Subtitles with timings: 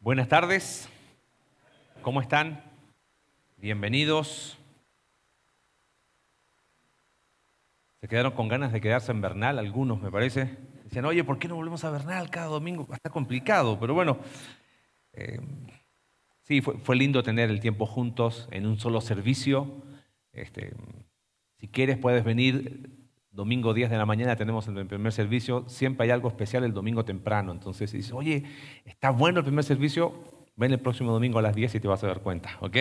[0.00, 0.88] Buenas tardes,
[2.02, 2.62] ¿cómo están?
[3.56, 4.56] Bienvenidos.
[8.00, 10.56] Se quedaron con ganas de quedarse en Bernal, algunos me parece.
[10.84, 12.86] Decían, oye, ¿por qué no volvemos a Bernal cada domingo?
[12.92, 14.20] Está complicado, pero bueno.
[15.14, 15.40] eh,
[16.42, 19.82] sí, fue, fue lindo tener el tiempo juntos en un solo servicio.
[20.32, 20.74] Este,
[21.56, 22.97] si quieres, puedes venir
[23.38, 25.62] domingo 10 de la mañana, tenemos el primer servicio.
[25.68, 27.52] Siempre hay algo especial el domingo temprano.
[27.52, 28.42] Entonces, si dices, oye,
[28.84, 30.12] está bueno el primer servicio,
[30.56, 32.76] ven el próximo domingo a las 10 y te vas a dar cuenta, ¿ok?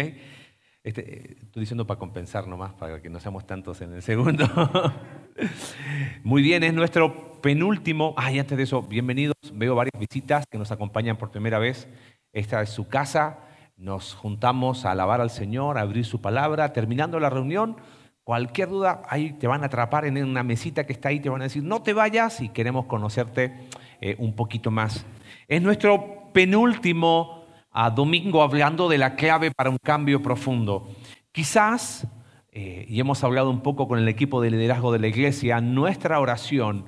[0.83, 4.47] Este, eh, estoy diciendo para compensar nomás, para que no seamos tantos en el segundo.
[6.23, 8.15] Muy bien, es nuestro penúltimo.
[8.17, 9.35] Ay, antes de eso, bienvenidos.
[9.53, 11.87] Veo varias visitas que nos acompañan por primera vez.
[12.33, 13.41] Esta es su casa.
[13.77, 16.73] Nos juntamos a alabar al Señor, a abrir su palabra.
[16.73, 17.77] Terminando la reunión,
[18.27, 21.39] cualquier duda, ahí te van a atrapar en una mesita que está ahí, te van
[21.39, 23.53] a decir, no te vayas y queremos conocerte
[24.01, 25.05] eh, un poquito más.
[25.47, 30.89] Es nuestro penúltimo ah, domingo hablando de la clave para un cambio profundo.
[31.31, 32.05] Quizás,
[32.51, 36.19] eh, y hemos hablado un poco con el equipo de liderazgo de la iglesia, nuestra
[36.19, 36.83] oración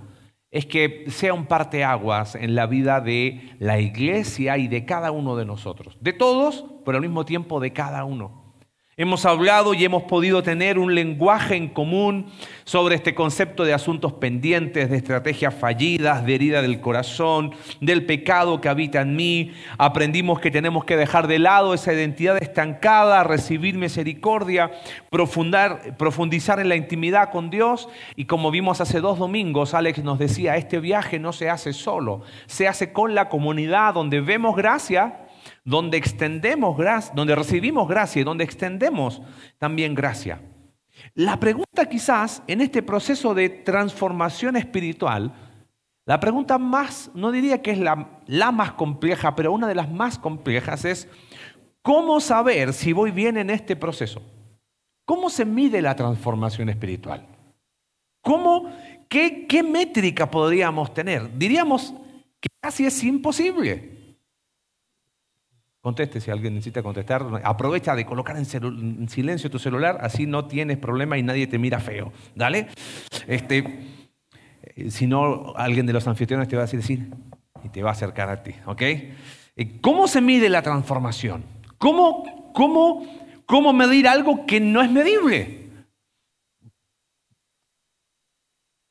[0.51, 5.37] es que sea un parteaguas en la vida de la iglesia y de cada uno
[5.37, 5.97] de nosotros.
[6.01, 8.38] De todos, pero al mismo tiempo de cada uno.
[9.01, 12.25] Hemos hablado y hemos podido tener un lenguaje en común
[12.65, 18.59] sobre este concepto de asuntos pendientes, de estrategias fallidas, de herida del corazón, del pecado
[18.59, 19.53] que habita en mí.
[19.77, 24.69] Aprendimos que tenemos que dejar de lado esa identidad estancada, recibir misericordia,
[25.09, 27.87] profundar, profundizar en la intimidad con Dios.
[28.17, 32.23] Y como vimos hace dos domingos, Alex nos decía, este viaje no se hace solo,
[32.47, 35.19] se hace con la comunidad donde vemos gracia
[35.63, 39.21] donde extendemos gracia, donde recibimos gracia y donde extendemos
[39.57, 40.41] también gracia.
[41.13, 45.33] La pregunta quizás en este proceso de transformación espiritual,
[46.05, 49.91] la pregunta más, no diría que es la, la más compleja, pero una de las
[49.91, 51.07] más complejas es,
[51.81, 54.21] ¿cómo saber si voy bien en este proceso?
[55.05, 57.25] ¿Cómo se mide la transformación espiritual?
[58.21, 58.71] ¿Cómo,
[59.07, 61.37] qué, qué métrica podríamos tener?
[61.37, 61.93] Diríamos
[62.39, 63.98] que casi es imposible.
[65.89, 67.25] Conteste si alguien necesita contestar.
[67.43, 71.57] Aprovecha de colocar en, en, silencio tu celular, así no tienes problema y nadie te
[71.57, 72.13] mira feo.
[72.35, 72.67] Dale.
[73.25, 73.87] Este,
[74.91, 77.09] si no, alguien de los anfitriones te va a decir
[77.63, 78.53] y te va a acercar a ti.
[78.67, 78.83] ¿Ok?
[79.81, 81.43] ¿Cómo se mide la transformación?
[81.79, 85.71] ¿Cómo, cómo, cómo medir algo que no es medible?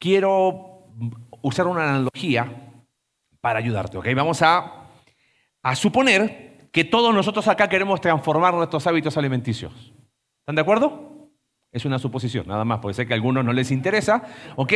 [0.00, 0.88] Quiero
[1.42, 2.72] usar una analogía
[3.40, 3.98] para ayudarte.
[3.98, 4.08] ¿Ok?
[4.16, 4.88] Vamos a,
[5.62, 9.92] a suponer que todos nosotros acá queremos transformar nuestros hábitos alimenticios.
[10.40, 11.30] ¿Están de acuerdo?
[11.70, 14.22] Es una suposición, nada más, puede ser que a algunos no les interesa,
[14.56, 14.72] ¿ok?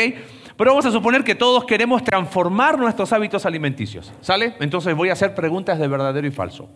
[0.57, 4.57] Pero vamos a suponer que todos queremos transformar nuestros hábitos alimenticios, ¿sale?
[4.61, 6.69] Entonces voy a hacer preguntas de verdadero y falso.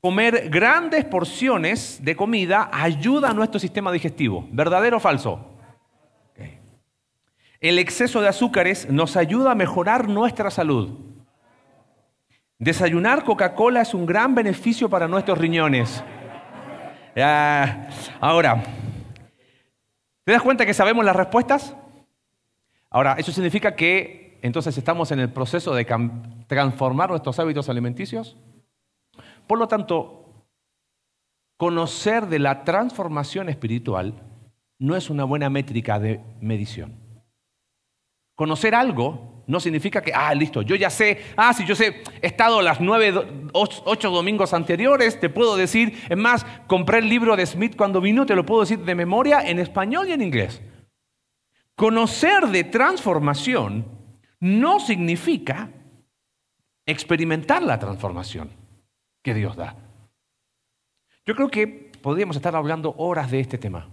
[0.00, 5.50] Comer grandes porciones de comida ayuda a nuestro sistema digestivo, ¿verdadero o falso?
[7.60, 11.09] El exceso de azúcares nos ayuda a mejorar nuestra salud.
[12.60, 16.04] Desayunar Coca-Cola es un gran beneficio para nuestros riñones.
[17.16, 17.88] Ya.
[18.20, 18.62] Ahora,
[20.24, 21.74] ¿te das cuenta que sabemos las respuestas?
[22.90, 25.86] Ahora, eso significa que entonces estamos en el proceso de
[26.48, 28.36] transformar nuestros hábitos alimenticios.
[29.46, 30.46] Por lo tanto,
[31.56, 34.22] conocer de la transformación espiritual
[34.78, 36.94] no es una buena métrica de medición.
[38.34, 42.26] Conocer algo no significa que, ah, listo, yo ya sé, ah, si yo sé, he
[42.28, 43.12] estado las nueve,
[43.52, 48.24] ocho domingos anteriores, te puedo decir, es más, compré el libro de Smith cuando vino,
[48.26, 50.62] te lo puedo decir de memoria en español y en inglés.
[51.74, 53.86] Conocer de transformación
[54.38, 55.70] no significa
[56.86, 58.50] experimentar la transformación
[59.22, 59.76] que Dios da.
[61.26, 63.88] Yo creo que podríamos estar hablando horas de este tema.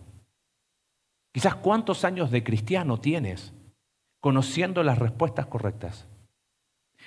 [1.31, 3.53] Quizás cuántos años de cristiano tienes
[4.27, 6.05] conociendo las respuestas correctas.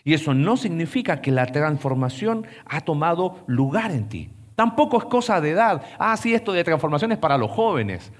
[0.04, 4.30] Y eso no significa que la transformación ha tomado lugar en ti.
[4.54, 5.83] Tampoco es cosa de edad.
[5.98, 8.10] Ah, sí, esto de transformación es para los jóvenes.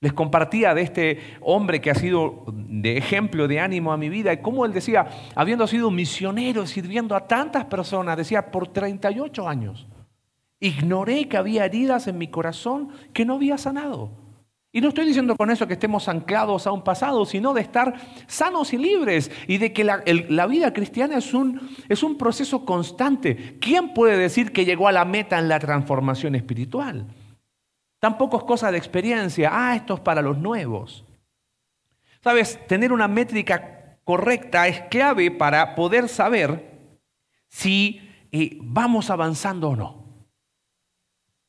[0.00, 4.32] Les compartía de este hombre que ha sido de ejemplo de ánimo a mi vida
[4.32, 5.06] y cómo él decía,
[5.36, 9.86] habiendo sido misionero, sirviendo a tantas personas, decía, por 38 años,
[10.58, 14.10] ignoré que había heridas en mi corazón que no había sanado.
[14.78, 17.94] Y no estoy diciendo con eso que estemos anclados a un pasado, sino de estar
[18.28, 23.58] sanos y libres y de que la, vida cristiana es un, es un proceso constante.
[23.60, 27.06] ¿Quién puede decir que llegó a la meta en la transformación espiritual?
[27.98, 29.50] Tampoco es cosa de experiencia.
[29.52, 31.04] Ah, esto es para los nuevos.
[32.22, 36.70] Sabes, tener una métrica correcta es clave para poder saber
[37.48, 38.00] si
[38.30, 40.04] eh, vamos avanzando o no.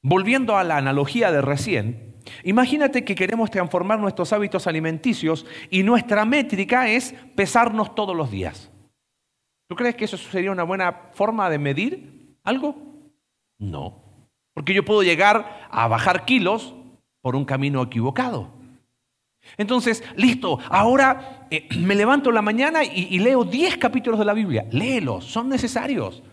[0.02, 2.09] Volviendo a la analogía de recién,
[2.44, 8.72] imagínate que queremos transformar nuestros hábitos alimenticios y nuestra métrica es pesarnos todos los días.
[9.68, 12.76] ¿Tú crees que eso sería una buena forma de medir algo?
[13.60, 14.04] No,
[14.54, 16.74] porque yo puedo llegar a bajar kilos
[17.22, 18.52] por un camino equivocado.
[19.58, 24.26] Entonces, listo, ahora eh, me levanto en la mañana y, y leo 10 capítulos de
[24.26, 24.68] la Biblia.
[24.72, 26.24] Léelos, son necesarios.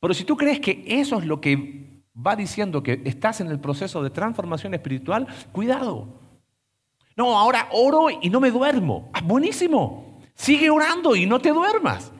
[0.00, 3.60] Pero si tú crees que eso es lo que va diciendo que estás en el
[3.60, 6.20] proceso de transformación espiritual, cuidado.
[7.16, 9.10] No, ahora oro y no me duermo.
[9.12, 10.20] Ah, buenísimo.
[10.34, 12.12] Sigue orando y no te duermas.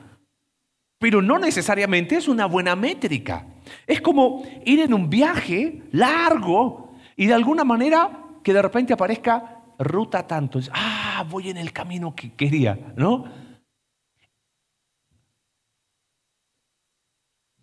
[0.97, 3.47] Pero no necesariamente es una buena métrica.
[3.87, 9.63] Es como ir en un viaje largo y de alguna manera que de repente aparezca
[9.79, 10.59] ruta tanto.
[10.73, 13.25] Ah, voy en el camino que quería, ¿no?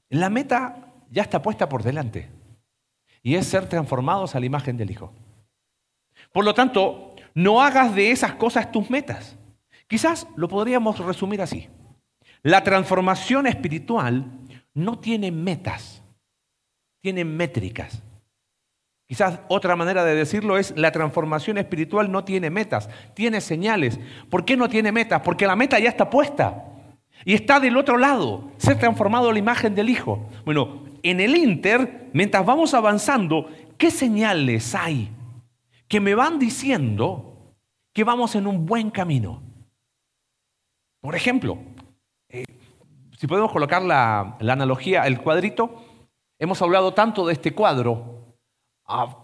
[0.09, 2.29] La meta ya está puesta por delante.
[3.23, 5.13] Y es ser transformados a la imagen del Hijo.
[6.33, 9.37] Por lo tanto, no hagas de esas cosas tus metas.
[9.89, 11.69] Quizás lo podríamos resumir así.
[12.43, 14.25] La transformación espiritual
[14.75, 16.03] no tiene metas,
[17.01, 18.03] tiene métricas.
[19.09, 24.01] Quizás otra manera de decirlo es, la transformación espiritual no tiene metas, tiene señales.
[24.29, 25.23] ¿Por qué no tiene metas?
[25.23, 26.65] Porque la meta ya está puesta
[27.25, 30.29] y está del otro lado, ser transformado a la imagen del Hijo.
[30.45, 33.49] Bueno, en el Inter, mientras vamos avanzando,
[33.79, 35.11] ¿qué señales hay
[35.89, 37.55] que me van diciendo
[37.93, 39.43] que vamos en un buen camino?
[41.01, 41.59] Por ejemplo,
[42.29, 42.45] eh,
[43.19, 45.85] si podemos colocar la, analogía, el cuadrito,
[46.39, 48.37] hemos hablado tanto de este cuadro.
[48.85, 49.17] Ah,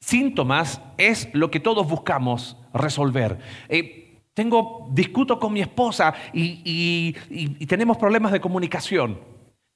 [0.00, 3.38] síntomas es lo que todos buscamos resolver.
[3.68, 7.12] Eh, tengo, discuto con mi esposa y
[7.66, 9.31] tenemos problemas de comunicación.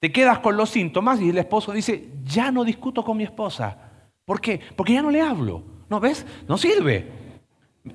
[0.07, 3.77] Te quedas con los síntomas y el esposo dice, ya no discuto con mi esposa.
[4.25, 4.61] ¿Por qué?
[4.77, 5.65] Porque ya no le hablo.
[5.91, 6.25] ¿No ves?
[6.47, 7.11] No sirve.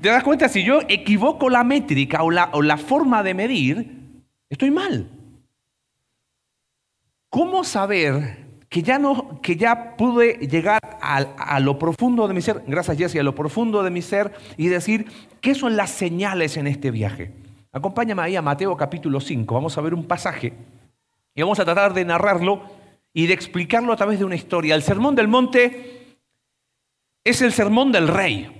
[0.01, 0.49] ¿Te das cuenta?
[0.49, 5.09] Si yo equivoco la métrica o la, o la forma de medir, estoy mal.
[7.29, 12.41] ¿Cómo saber que ya, no, que ya pude llegar a, a, lo profundo de mi
[12.41, 15.05] ser, gracias Jesse, a lo profundo de mi ser y decir
[15.39, 17.31] qué son las señales en este viaje?
[17.71, 20.51] Acompáñame ahí a Mateo capítulo 5, vamos a ver un pasaje
[21.33, 22.63] y vamos a tratar de narrarlo
[23.13, 24.75] y de explicarlo a través de una historia.
[24.75, 26.17] El sermón del monte
[27.23, 28.57] es el sermón del rey.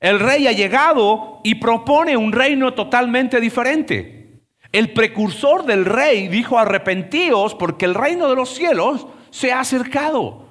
[0.00, 4.44] El rey ha llegado y propone un reino totalmente diferente.
[4.70, 10.46] El precursor del rey dijo arrepentíos porque el reino de los cielos se ha acercado.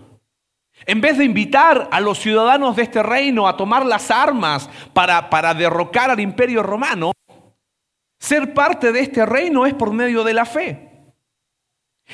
[0.86, 5.30] En vez de invitar a los ciudadanos de este reino a tomar las armas para,
[5.30, 7.12] para derrocar al imperio romano,
[8.20, 10.87] ser parte de este reino es por medio de la fe.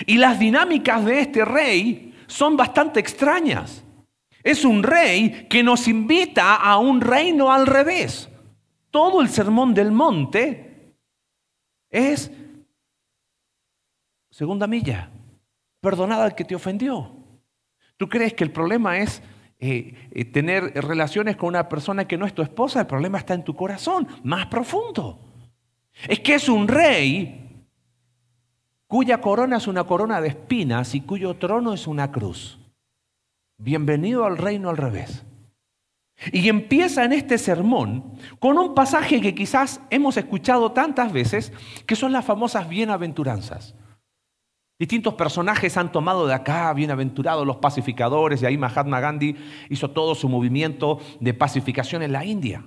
[0.05, 3.83] Y las dinámicas de este rey son bastante extrañas.
[4.43, 8.29] Es un rey que nos invita a un reino al revés.
[8.89, 10.95] Todo el sermón del monte
[11.89, 12.31] es
[14.29, 15.09] segunda milla.
[15.79, 17.15] Perdonada al que te ofendió.
[17.97, 19.21] ¿Tú crees que el problema es
[19.59, 22.81] eh, eh, tener relaciones con una persona que no es tu esposa?
[22.81, 25.19] El problema está en tu corazón, más profundo.
[26.07, 27.42] Es que es un rey
[28.93, 32.59] cuya corona es una corona de espinas y cuyo trono es una cruz.
[33.57, 35.25] Bienvenido al reino al revés.
[36.31, 41.51] Y empieza en este sermón con un pasaje que quizás hemos escuchado tantas veces,
[41.87, 43.73] que son las famosas bienaventuranzas.
[44.77, 49.35] Distintos personajes han tomado de acá, bienaventurados los pacificadores, y ahí Mahatma Gandhi
[49.71, 52.63] hizo todo su movimiento de pacificación en la India.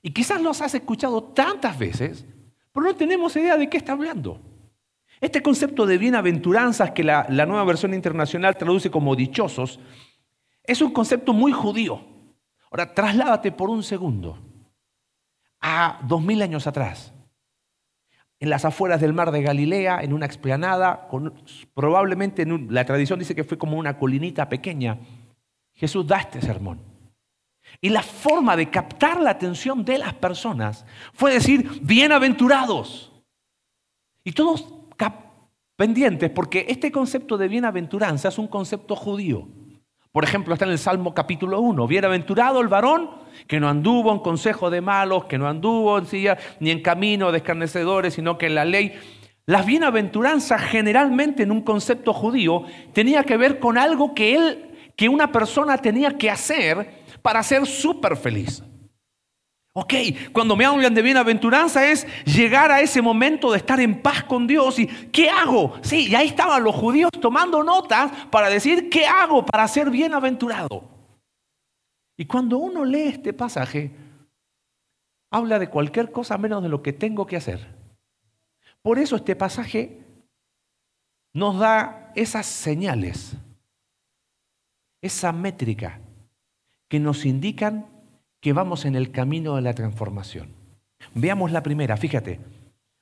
[0.00, 2.24] Y quizás los has escuchado tantas veces,
[2.72, 4.51] pero no tenemos idea de qué está hablando.
[5.22, 9.78] Este concepto de bienaventuranzas que la, nueva versión internacional traduce como dichosos,
[10.64, 12.04] es un concepto muy judío.
[12.72, 14.36] Ahora, trasládate por un segundo
[15.60, 17.14] a dos mil años atrás,
[18.40, 21.08] en las afueras del mar de Galilea, en una explanada,
[21.72, 24.98] probablemente en la tradición dice que fue como una colinita pequeña,
[25.72, 26.80] Jesús da este sermón.
[27.80, 33.12] Y la forma de captar la atención de las personas fue decir, bienaventurados.
[34.24, 34.81] Y todos
[35.82, 39.48] pendientes porque este concepto de bienaventuranza es un concepto judío.
[40.12, 41.88] Por ejemplo, está en el Salmo capítulo 1.
[41.88, 43.10] Bienaventurado el varón
[43.48, 47.32] que no anduvo en consejo de malos, que no anduvo en silla ni en camino
[47.32, 48.92] de escarnecedores, sino que en la ley.
[49.44, 52.62] Las bienaventuranzas generalmente en un concepto judío
[52.92, 57.66] tenía que ver con algo que él, que una persona tenía que hacer para ser
[57.66, 58.62] súper feliz.
[59.74, 59.94] Ok,
[60.32, 64.46] cuando me hablan de bienaventuranza es llegar a ese momento de estar en paz con
[64.46, 65.74] Dios y ¿qué hago?
[65.82, 70.84] Sí, y ahí estaban los judíos tomando notas para decir ¿qué hago para ser bienaventurado?
[72.18, 73.90] Y cuando uno lee este pasaje,
[75.30, 77.66] habla de cualquier cosa menos de lo que tengo que hacer.
[78.82, 80.04] Por eso este pasaje
[81.32, 83.32] nos da esas señales,
[85.00, 85.98] esa métrica
[86.88, 87.91] que nos indican
[88.42, 90.48] que vamos en el camino de la transformación.
[91.14, 92.40] Veamos la primera, fíjate.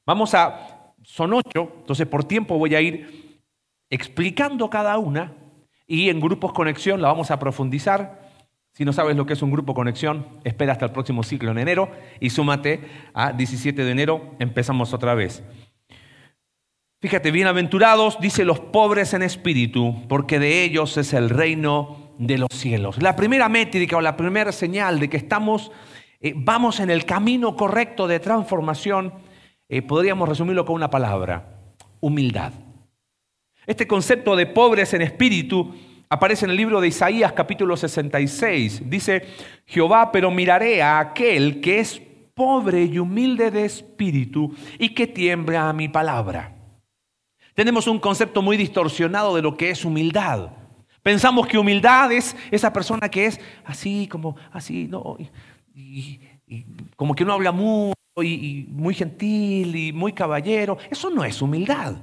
[0.06, 3.40] Vamos a, son ocho, entonces por tiempo voy a ir
[3.88, 5.32] explicando cada una
[5.87, 8.30] y en grupos conexión la vamos a profundizar.
[8.75, 11.59] Si no sabes lo que es un grupo conexión, espera hasta el próximo ciclo en
[11.59, 12.82] enero y súmate
[13.14, 15.42] a 17 de enero, empezamos otra vez.
[17.00, 22.50] Fíjate, bienaventurados, dice los pobres en espíritu, porque de ellos es el reino de los
[22.53, 23.03] cielos.
[23.03, 25.73] La primera métrica o la primera señal de que estamos,
[26.21, 29.15] eh, vamos en el camino correcto de transformación,
[29.69, 32.53] eh, podríamos resumirlo con una palabra, humildad.
[33.67, 35.75] Este concepto de pobres en espíritu
[36.11, 38.91] aparece en el libro de Isaías capítulo 66.
[38.91, 39.23] Dice,
[39.65, 42.03] Jehová, pero miraré a aquel que es
[42.35, 46.55] pobre y humilde de espíritu y que tiembla a mi palabra.
[47.55, 50.60] Tenemos un concepto muy distorsionado de lo que es humildad.
[51.02, 55.16] Pensamos que humildad es esa persona que es así, como así, ¿no?
[55.75, 56.21] Y,
[56.97, 60.76] como que no habla mucho y, muy gentil y muy caballero.
[60.90, 61.97] Eso no es humildad.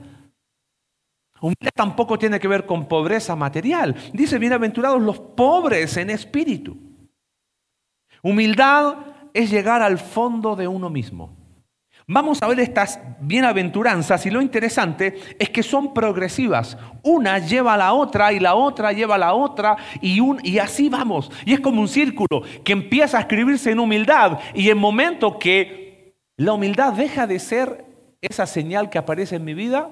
[1.39, 3.95] Humildad tampoco tiene que ver con pobreza material.
[4.13, 6.77] Dice, bienaventurados los pobres en espíritu.
[8.23, 8.95] Humildad
[9.33, 11.36] es llegar al fondo de uno mismo.
[12.09, 16.77] Vamos a ver estas bienaventuranzas y lo interesante es que son progresivas.
[17.03, 21.29] Una lleva a la otra y la otra lleva a la otra y, así vamos.
[21.45, 26.15] Y es como un círculo que empieza a escribirse en humildad y en momento que
[26.37, 27.83] la humildad deja de ser
[28.21, 29.91] esa señal que aparece en mi vida,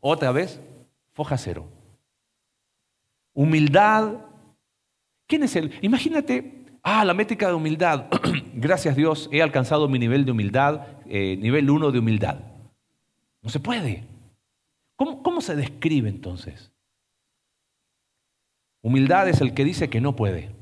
[0.00, 0.62] otra vez,
[1.12, 1.68] foja cero.
[3.34, 4.14] Humildad.
[5.26, 5.78] ¿Quién es él?
[5.82, 8.08] Imagínate Ah, la métrica de humildad.
[8.54, 12.40] Gracias Dios, he alcanzado mi nivel de humildad, eh, nivel 1 de humildad.
[13.40, 14.04] No se puede.
[14.94, 16.70] ¿Cómo, ¿Cómo se describe entonces?
[18.82, 20.54] Humildad es el que dice que no puede.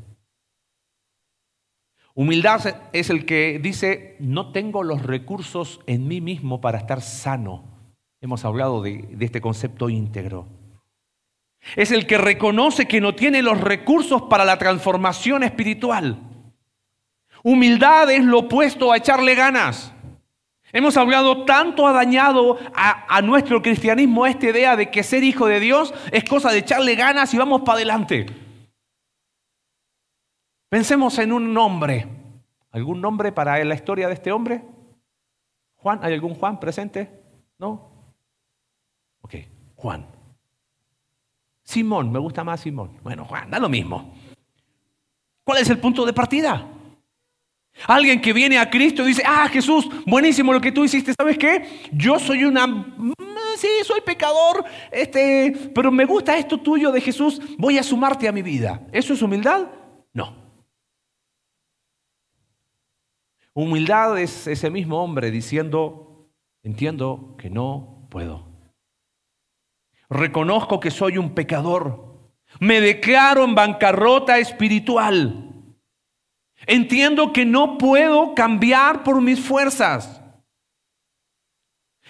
[2.14, 7.64] Humildad es el que dice, no tengo los recursos en mí mismo para estar sano.
[8.20, 10.46] Hemos hablado de, de este concepto íntegro.
[11.76, 16.18] Es el que reconoce que no tiene los recursos para la transformación espiritual.
[17.42, 19.92] Humildad es lo opuesto a echarle ganas.
[20.72, 25.60] Hemos hablado tanto, ha dañado a, nuestro cristianismo esta idea de que ser hijo de
[25.60, 28.26] Dios es cosa de echarle ganas y vamos para adelante.
[30.70, 32.08] Pensemos en un nombre.
[32.70, 34.64] ¿Algún nombre para la historia de este hombre?
[35.76, 37.22] Juan, ¿hay algún Juan presente?
[37.58, 37.90] ¿No?
[39.20, 39.34] Ok,
[39.76, 40.21] Juan.
[41.64, 42.98] Simón, me gusta más Simón.
[43.02, 44.14] Bueno, Juan, da lo mismo.
[45.44, 46.68] ¿Cuál es el punto de partida?
[47.86, 51.38] Alguien que viene a Cristo y dice, ah, Jesús, buenísimo lo que tú hiciste, ¿sabes
[51.38, 51.88] qué?
[51.92, 53.14] Yo soy una, mm,
[53.56, 58.32] sí, soy pecador, este, pero me gusta esto tuyo de Jesús, voy a sumarte a
[58.32, 58.86] mi vida.
[58.92, 59.68] ¿Eso es humildad?
[60.12, 60.36] No.
[63.54, 66.30] Humildad es ese mismo hombre diciendo,
[66.62, 68.51] entiendo que no puedo.
[70.12, 72.12] Reconozco que soy un pecador.
[72.60, 75.52] Me declaro en bancarrota espiritual.
[76.66, 80.20] Entiendo que no puedo cambiar por mis fuerzas.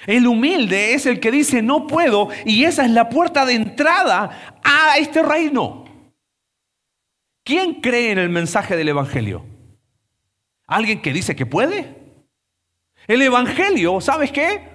[0.07, 4.59] El humilde es el que dice no puedo y esa es la puerta de entrada
[4.65, 5.85] a este reino.
[7.45, 9.47] ¿Quién cree en el mensaje del Evangelio?
[10.67, 12.03] ¿Alguien que dice que puede?
[13.07, 14.72] El Evangelio, ¿sabes qué?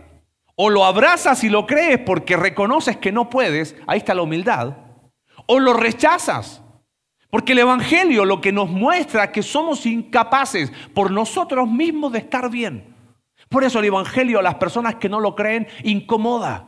[0.60, 4.76] O lo abrazas y lo crees porque reconoces que no puedes, ahí está la humildad,
[5.46, 6.64] o lo rechazas.
[7.30, 12.20] Porque el Evangelio lo que nos muestra es que somos incapaces por nosotros mismos de
[12.20, 12.96] estar bien.
[13.50, 16.68] Por eso el Evangelio a las personas que no lo creen incomoda.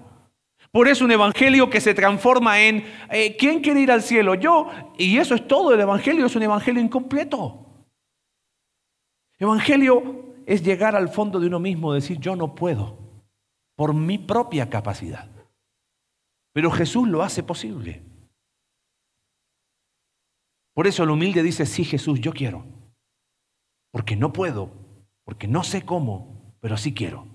[0.71, 4.35] Por eso un Evangelio que se transforma en, eh, ¿quién quiere ir al cielo?
[4.35, 4.69] Yo.
[4.99, 7.65] Y eso es todo, el Evangelio es un Evangelio incompleto.
[9.39, 13.08] Evangelio es llegar al fondo de uno mismo, decir, yo no puedo
[13.79, 15.29] por mi propia capacidad.
[16.51, 18.03] Pero Jesús lo hace posible.
[20.73, 22.65] Por eso el humilde dice, sí Jesús, yo quiero.
[23.93, 24.73] Porque no puedo,
[25.23, 27.25] porque no sé cómo, pero sí quiero.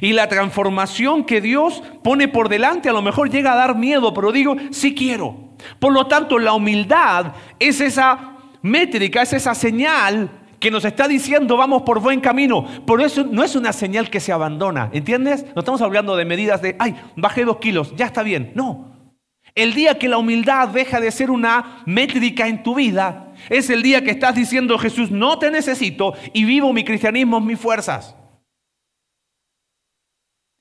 [0.00, 4.14] Y la transformación que Dios pone por delante a lo mejor llega a dar miedo,
[4.14, 5.56] pero digo, sí quiero.
[5.80, 11.56] Por lo tanto, la humildad es esa métrica, es esa señal que nos está diciendo
[11.56, 12.64] vamos por buen camino.
[12.86, 15.44] Por eso no es una señal que se abandona, ¿entiendes?
[15.56, 18.52] No estamos hablando de medidas de, ay, bajé dos kilos, ya está bien.
[18.54, 19.10] No.
[19.56, 23.82] El día que la humildad deja de ser una métrica en tu vida, es el
[23.82, 28.14] día que estás diciendo, Jesús, no te necesito y vivo mi cristianismo mis fuerzas.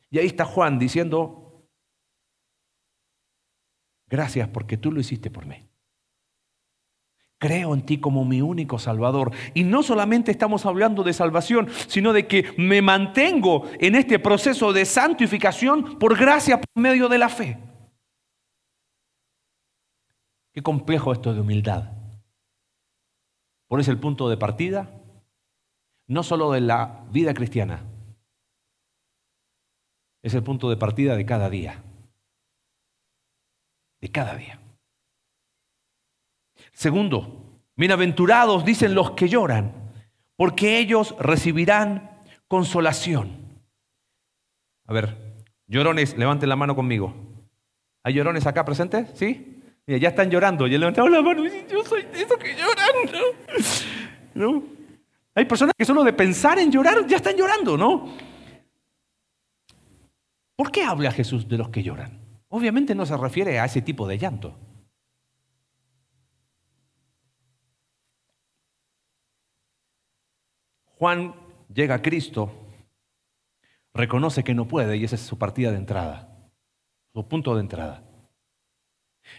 [0.10, 1.68] Y ahí está Juan diciendo,
[4.08, 5.71] gracias porque tú lo hiciste por mí.
[7.42, 9.32] Creo en ti como mi único Salvador.
[9.56, 14.72] Y no solamente estamos hablando de salvación, sino de que me mantengo en este proceso
[14.74, 17.58] de santificación por gracia por medio de la fe.
[20.54, 21.92] Qué complejo esto de humildad.
[23.68, 24.92] Por eso el punto de partida,
[26.06, 27.84] no solo de la vida cristiana,
[30.22, 31.82] es el punto de partida de cada día.
[34.00, 34.61] De cada día.
[36.72, 39.94] Segundo, bienaventurados dicen los que lloran,
[40.36, 43.62] porque ellos recibirán consolación.
[44.88, 45.18] A ver,
[45.68, 47.14] llorones, levanten la mano conmigo.
[48.04, 49.10] ¿Hay llorones acá presentes?
[49.14, 49.62] ¿Sí?
[49.86, 50.68] Mira, ya están llorando.
[50.68, 53.26] Ya levantaron la mano y yo soy de esos que lloran.
[54.34, 54.64] ¿No?
[55.36, 58.14] Hay personas que solo de pensar en llorar ya están llorando, ¿no?
[60.56, 62.20] ¿Por qué habla Jesús de los que lloran?
[62.50, 64.58] Obviamente no se refiere a ese tipo de llanto.
[71.02, 71.34] Juan
[71.74, 72.52] llega a Cristo,
[73.92, 76.30] reconoce que no puede y esa es su partida de entrada,
[77.12, 78.04] su punto de entrada.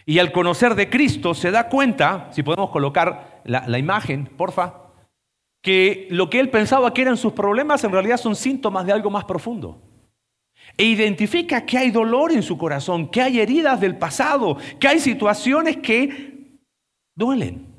[0.05, 4.91] Y al conocer de Cristo se da cuenta, si podemos colocar la, imagen, porfa,
[5.61, 9.09] que lo que él pensaba que eran sus problemas en realidad son síntomas de algo
[9.09, 9.81] más profundo.
[10.75, 14.99] E identifica que hay dolor en su corazón, que hay heridas del pasado, que hay
[14.99, 16.59] situaciones que
[17.15, 17.72] duelen.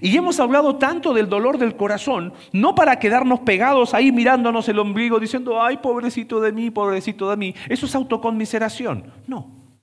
[0.00, 4.78] Y hemos hablado tanto del dolor del corazón, no para quedarnos pegados ahí mirándonos el
[4.78, 7.54] ombligo diciendo, ay, pobrecito de mí, pobrecito de mí.
[7.68, 9.12] Eso es autoconmiseración.
[9.26, 9.78] No,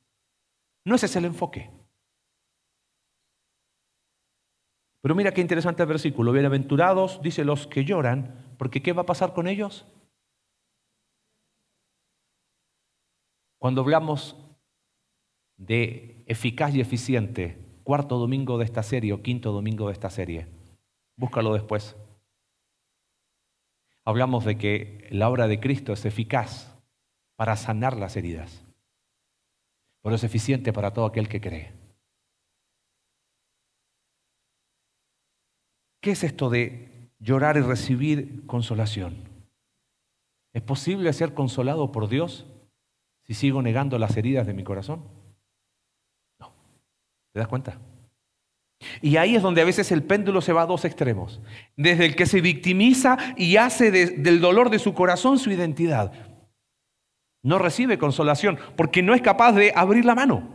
[0.86, 1.70] no ese es el enfoque.
[5.02, 6.32] Pero mira qué interesante el versículo.
[6.32, 9.86] Bienaventurados, dice los que lloran, porque ¿qué va a pasar con ellos?
[13.60, 14.38] Cuando hablamos
[15.58, 20.48] de eficaz y eficiente, cuarto domingo de esta serie o quinto domingo de esta serie.
[21.16, 21.96] Búscalo después.
[24.06, 26.78] Hablamos de que la obra de Cristo es eficaz
[27.36, 28.66] para sanar las heridas,
[30.02, 31.72] pero es eficiente para todo aquel que cree.
[36.02, 39.16] ¿Qué es esto de llorar y recibir consolación?
[40.54, 42.46] ¿Es posible ser consolado por Dios
[43.24, 45.23] si sigo negando las heridas de mi corazón?
[47.34, 47.80] ¿Te das cuenta?
[49.02, 51.42] Y ahí es donde a veces el péndulo se va a dos extremos.
[51.76, 56.12] Desde el que se victimiza y hace del dolor de su corazón su identidad.
[57.42, 60.48] No recibe consolación porque no es capaz de abrir la mano.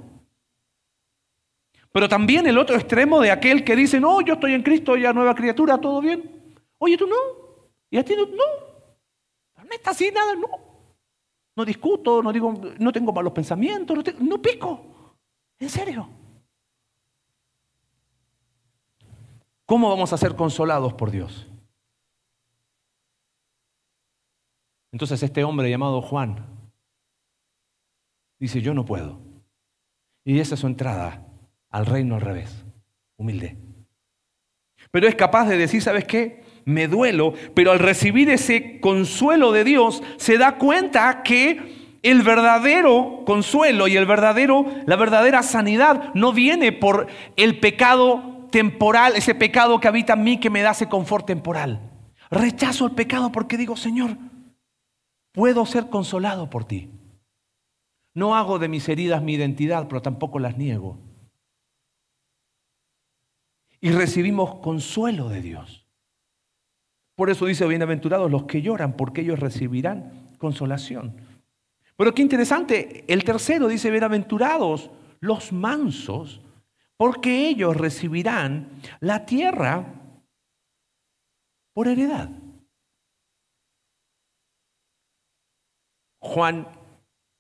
[1.93, 5.13] Pero también el otro extremo de aquel que dice, no, yo estoy en Cristo, ya
[5.13, 6.55] nueva criatura, todo bien.
[6.79, 7.17] Oye, tú no.
[7.91, 8.27] Y a ti no.
[8.27, 10.49] No, está así, nada, no.
[11.57, 15.17] No discuto, no digo, no tengo malos pensamientos, no pico.
[15.59, 16.18] En serio.
[19.69, 21.47] ¿Cómo vamos a ser consolados por Dios?
[24.91, 26.47] Entonces este hombre llamado Juan
[28.41, 29.21] dice, yo no puedo.
[30.25, 31.23] Y esa es su entrada
[31.69, 32.65] al reino al revés,
[33.19, 33.59] humilde.
[34.91, 36.43] Pero es capaz de decir, ¿sabes qué?
[36.65, 43.23] Me duelo, pero al recibir ese consuelo de Dios, se da cuenta que el verdadero
[43.27, 49.81] consuelo y el verdadero, la verdadera sanidad no viene por el pecado temporal, ese pecado
[49.81, 51.91] que habita en mí que me da ese confort temporal.
[52.31, 54.17] Rechazo el pecado porque digo, Señor,
[55.33, 56.91] puedo ser consolado por ti.
[58.15, 60.99] No hago de mis heridas mi identidad, pero tampoco las niego.
[63.81, 65.87] Y recibimos consuelo de Dios.
[67.15, 71.17] Por eso dice, bienaventurados los que lloran, porque ellos recibirán consolación.
[71.97, 76.41] Pero qué interesante, el tercero dice, bienaventurados los mansos,
[76.99, 79.95] porque ellos recibirán la tierra
[81.73, 82.29] por heredad.
[86.21, 86.67] Juan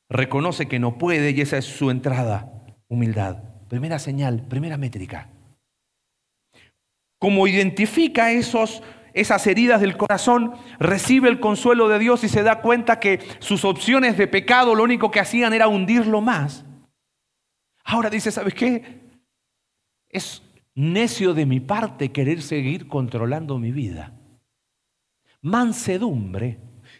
[0.08, 3.42] reconoce que no puede y esa es su entrada, humildad.
[3.68, 5.28] Primera señal, primera métrica.
[7.18, 12.62] Como identifica esos, esas heridas del corazón, recibe el consuelo de Dios y se da
[12.62, 16.64] cuenta que sus opciones de pecado lo único que hacían era hundirlo más.
[17.82, 19.07] Ahora dice, ¿sabes qué?
[20.08, 20.42] Es
[20.74, 24.12] necio de mi parte querer seguir controlando mi vida.
[25.40, 26.58] Mansedumbre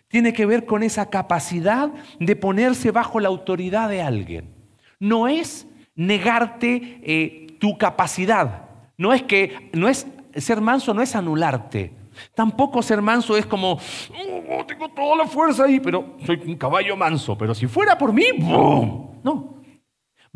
[0.09, 4.55] tiene que ver con esa capacidad de ponerse bajo la autoridad de alguien.
[4.99, 8.68] No es negarte eh, tu capacidad.
[8.97, 11.92] No es que no es ser manso no es anularte.
[12.35, 16.97] Tampoco ser manso es como oh, tengo toda la fuerza ahí, pero soy un caballo
[16.97, 17.37] manso.
[17.37, 19.21] Pero si fuera por mí, ¡boom!
[19.23, 19.58] no.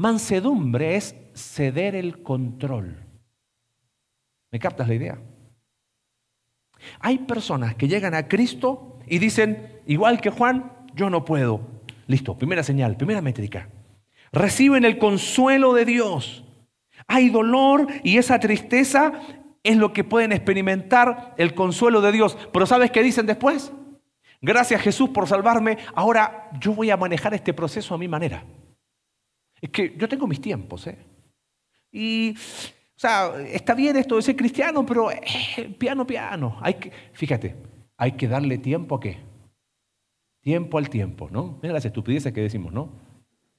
[0.02, 3.06] Mansedumbre es ceder el control.
[4.50, 5.20] ¿Me captas la idea?
[6.98, 11.60] Hay personas que llegan a Cristo y dicen, igual que Juan, yo no puedo.
[12.08, 13.68] Listo, primera señal, primera métrica.
[14.32, 16.42] Reciben el consuelo de Dios.
[17.06, 19.12] Hay dolor y esa tristeza
[19.62, 22.36] es lo que pueden experimentar el consuelo de Dios.
[22.52, 23.72] Pero ¿sabes qué dicen después?
[24.40, 28.44] Gracias Jesús por salvarme, ahora yo voy a manejar este proceso a mi manera.
[29.62, 30.98] Es que yo tengo mis tiempos, ¿eh?
[31.92, 36.58] Y, o sea, está bien esto de ser cristiano, pero eh, piano, piano.
[36.60, 37.54] Hay que, fíjate,
[37.96, 39.18] hay que darle tiempo a qué?
[40.40, 41.60] Tiempo al tiempo, ¿no?
[41.62, 42.90] Mira las estupideces que decimos, ¿no?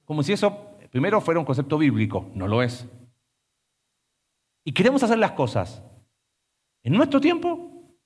[0.04, 2.86] Como si eso primero fuera un concepto bíblico, no lo es.
[4.62, 5.82] Y queremos hacer las cosas
[6.82, 7.96] en nuestro tiempo,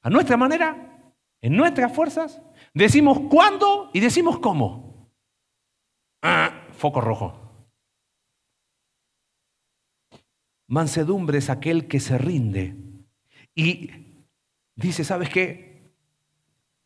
[0.00, 1.12] a nuestra manera,
[1.42, 2.40] en nuestras fuerzas.
[2.72, 5.10] Decimos cuándo y decimos cómo.
[6.22, 7.41] Ah, foco rojo.
[10.72, 12.74] Mansedumbre es aquel que se rinde
[13.54, 13.90] y
[14.74, 15.92] dice, ¿sabes qué?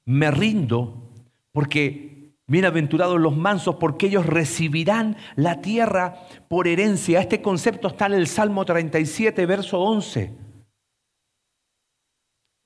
[0.05, 1.13] Me rindo
[1.53, 6.17] porque bienaventurados los mansos porque ellos recibirán la tierra
[6.49, 7.21] por herencia.
[7.21, 10.37] Este concepto está en el Salmo 37, verso 11.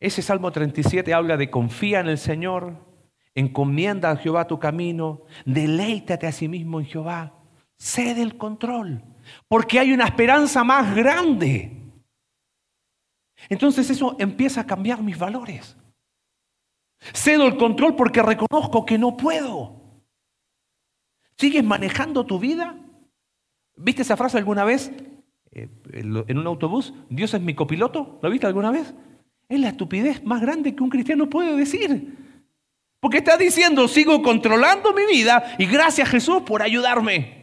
[0.00, 2.83] Ese Salmo 37 habla de confía en el Señor,
[3.35, 7.35] encomienda a Jehová tu camino, deleítate a sí mismo en Jehová,
[7.76, 9.04] cede el control,
[9.49, 11.77] porque hay una esperanza más grande.
[13.49, 15.77] Entonces eso empieza a cambiar mis valores.
[17.14, 19.81] Cedo el control porque reconozco que no puedo.
[21.37, 22.77] ¿Sigues manejando tu vida?
[23.77, 24.93] ¿Viste esa frase alguna vez
[25.53, 26.93] eh, en un autobús?
[27.09, 28.19] ¿Dios es mi copiloto?
[28.23, 28.95] ¿Lo viste alguna vez?
[29.49, 32.19] Es la estupidez más grande que un cristiano puede decir.
[33.01, 37.39] Porque está diciendo, sigo controlando mi vida y gracias Jesús por ayudarme.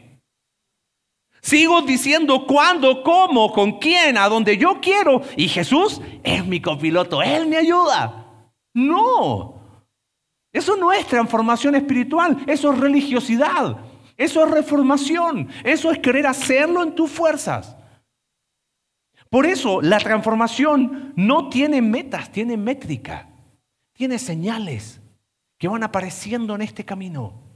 [1.48, 5.22] Sigo diciendo cuándo, cómo, con quién, a donde yo quiero.
[5.38, 8.26] Y Jesús es mi copiloto, Él me ayuda.
[8.74, 9.56] No,
[10.52, 13.78] eso no es transformación espiritual, eso es religiosidad,
[14.18, 17.78] eso es reformación, eso es querer hacerlo en tus fuerzas.
[19.30, 23.30] Por eso la transformación no tiene metas, tiene métrica,
[23.94, 25.00] tiene señales
[25.58, 27.47] que van apareciendo en este camino.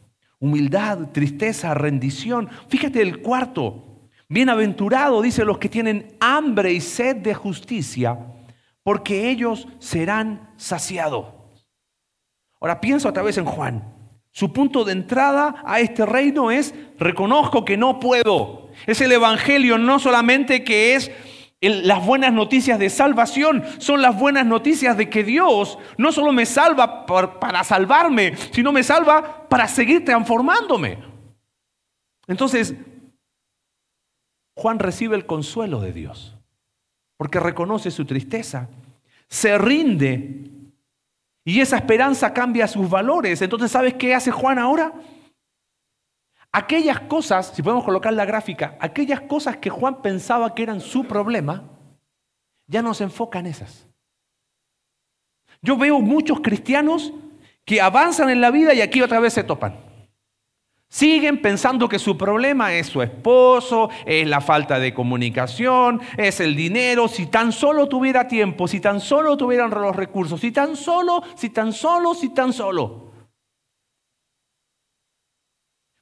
[0.41, 2.49] Humildad, tristeza, rendición.
[2.67, 4.10] Fíjate el cuarto.
[4.27, 8.17] Bienaventurado, dice los que tienen hambre y sed de justicia,
[8.82, 11.27] porque ellos serán saciados.
[12.60, 13.93] Ahora pienso otra vez en Juan.
[14.32, 18.69] Su punto de entrada a este reino es, reconozco que no puedo.
[18.88, 21.12] Es el Evangelio no solamente que es
[21.62, 26.47] las buenas noticias de salvación son las buenas noticias de que Dios no solo me
[26.47, 30.97] salva para salvarme, sino me salva para seguir transformándome.
[32.28, 32.74] Entonces,
[34.56, 36.36] Juan recibe el consuelo de Dios,
[37.17, 38.67] porque reconoce su tristeza,
[39.30, 40.50] se rinde
[41.45, 43.41] y esa esperanza cambia sus valores.
[43.41, 44.93] Entonces, ¿sabes qué hace Juan ahora?
[46.54, 51.06] Aquellas cosas, si podemos colocar la gráfica, aquellas cosas que Juan pensaba que eran su
[51.06, 51.64] problema,
[52.68, 53.88] ya no se enfoca en esas.
[55.62, 57.14] Yo veo muchos cristianos
[57.64, 59.78] que avanzan en la vida y aquí otra vez se topan.
[60.90, 66.54] Siguen pensando que su problema es su esposo, es la falta de comunicación, es el
[66.54, 71.24] dinero, si tan solo tuviera tiempo, si tan solo tuvieran los recursos, si tan solo,
[71.36, 73.11] si tan solo, si tan solo.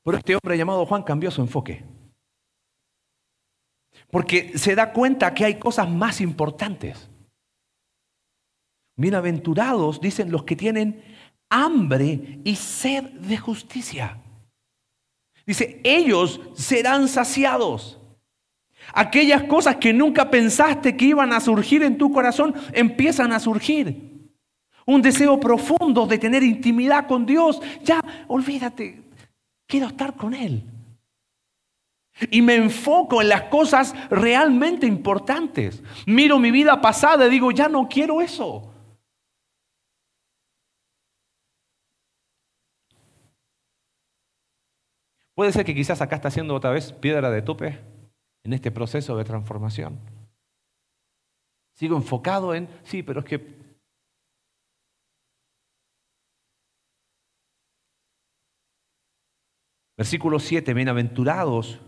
[0.03, 1.83] Pero este hombre llamado Juan cambió su enfoque.
[4.11, 7.09] Porque se da cuenta que hay cosas más importantes.
[8.95, 11.03] Bienaventurados, dicen los que tienen
[11.49, 14.21] hambre y sed de justicia.
[15.45, 17.99] Dice, ellos serán saciados.
[18.93, 24.31] Aquellas cosas que nunca pensaste que iban a surgir en tu corazón, empiezan a surgir.
[24.85, 27.61] Un deseo profundo de tener intimidad con Dios.
[27.83, 29.08] Ya, olvídate,
[29.69, 30.63] Quiero estar con Él.
[32.31, 35.83] Y me enfoco en las cosas realmente importantes.
[36.07, 38.73] Miro mi vida pasada y digo, ya no quiero eso.
[45.35, 47.79] Puede ser que quizás acá está haciendo otra vez piedra de tope
[48.43, 49.99] en este proceso de transformación.
[51.75, 53.58] Sigo enfocado en, sí, pero es que...
[59.99, 61.81] Versículo 7, bienaventurados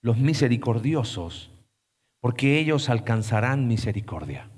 [0.00, 1.50] los misericordiosos,
[2.18, 4.48] porque ellos alcanzarán misericordia.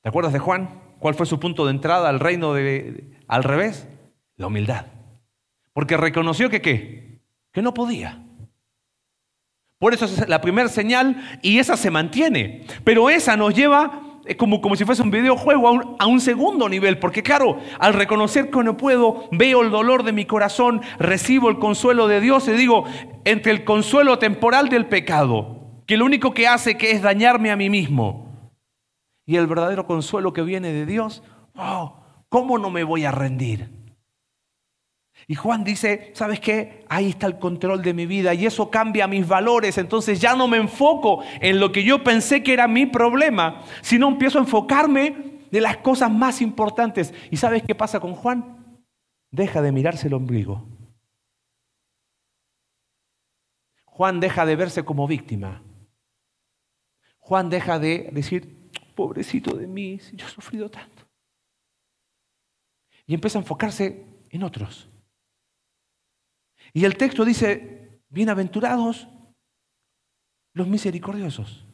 [0.00, 0.80] ¿Te acuerdas de Juan?
[1.00, 3.86] ¿Cuál fue su punto de entrada al reino de, al revés?
[4.36, 4.86] La humildad.
[5.74, 7.20] Porque reconoció que qué?
[7.52, 8.24] Que no podía.
[9.78, 12.64] Por eso es la primera señal y esa se mantiene.
[12.84, 14.03] Pero esa nos lleva
[14.36, 16.98] como, como si fuese un videojuego a un, a un segundo nivel.
[16.98, 21.58] Porque claro, al reconocer que no puedo, veo el dolor de mi corazón, recibo el
[21.58, 22.84] consuelo de Dios y digo,
[23.24, 27.56] entre el consuelo temporal del pecado, que lo único que hace que es dañarme a
[27.56, 28.24] mí mismo,
[29.26, 31.22] y el verdadero consuelo que viene de Dios,
[31.56, 33.83] oh, ¿cómo no me voy a rendir?
[35.26, 36.84] Y Juan dice, ¿sabes qué?
[36.88, 39.78] Ahí está el control de mi vida y eso cambia mis valores.
[39.78, 44.08] Entonces ya no me enfoco en lo que yo pensé que era mi problema, sino
[44.08, 47.14] empiezo a enfocarme de las cosas más importantes.
[47.30, 48.78] ¿Y sabes qué pasa con Juan?
[49.30, 50.68] Deja de mirarse el ombligo.
[53.84, 55.62] Juan deja de verse como víctima.
[57.18, 61.08] Juan deja de decir, pobrecito de mí, si yo he sufrido tanto.
[63.06, 64.88] Y empieza a enfocarse en otros.
[66.74, 69.08] Y el texto dice, bienaventurados
[70.54, 71.64] los misericordiosos.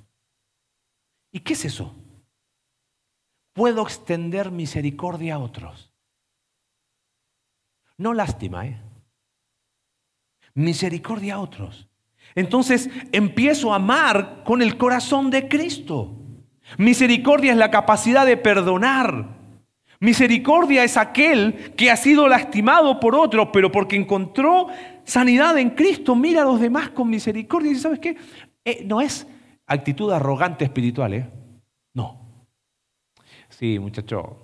[1.33, 1.97] ¿Y qué es eso?
[3.55, 5.93] Puedo extender misericordia a otros.
[7.97, 8.81] No lástima, ¿eh?
[10.55, 11.89] Misericordia a otros.
[12.35, 16.15] Entonces empiezo a amar con el corazón de Cristo.
[16.77, 19.40] Misericordia es la capacidad de perdonar,
[20.01, 24.69] Misericordia es aquel que ha sido lastimado por otro, pero porque encontró
[25.05, 27.71] sanidad en Cristo, mira a los demás con misericordia.
[27.71, 28.17] ¿Y sabes qué?
[28.65, 29.27] Eh, no es
[29.67, 31.31] actitud arrogante espiritual, ¿eh?
[31.93, 32.47] No.
[33.51, 34.39] Sí, muchacho,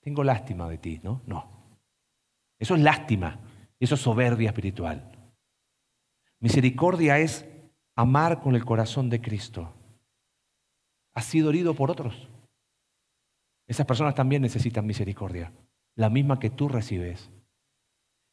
[0.00, 1.22] tengo lástima de ti, ¿no?
[1.26, 1.50] No.
[2.58, 3.40] Eso es lástima,
[3.80, 5.10] eso es soberbia espiritual.
[6.40, 7.46] Misericordia es
[7.96, 9.72] amar con el corazón de Cristo.
[11.14, 12.28] Has sido herido por otros.
[13.72, 15.50] Esas personas también necesitan misericordia,
[15.96, 17.30] la misma que tú recibes.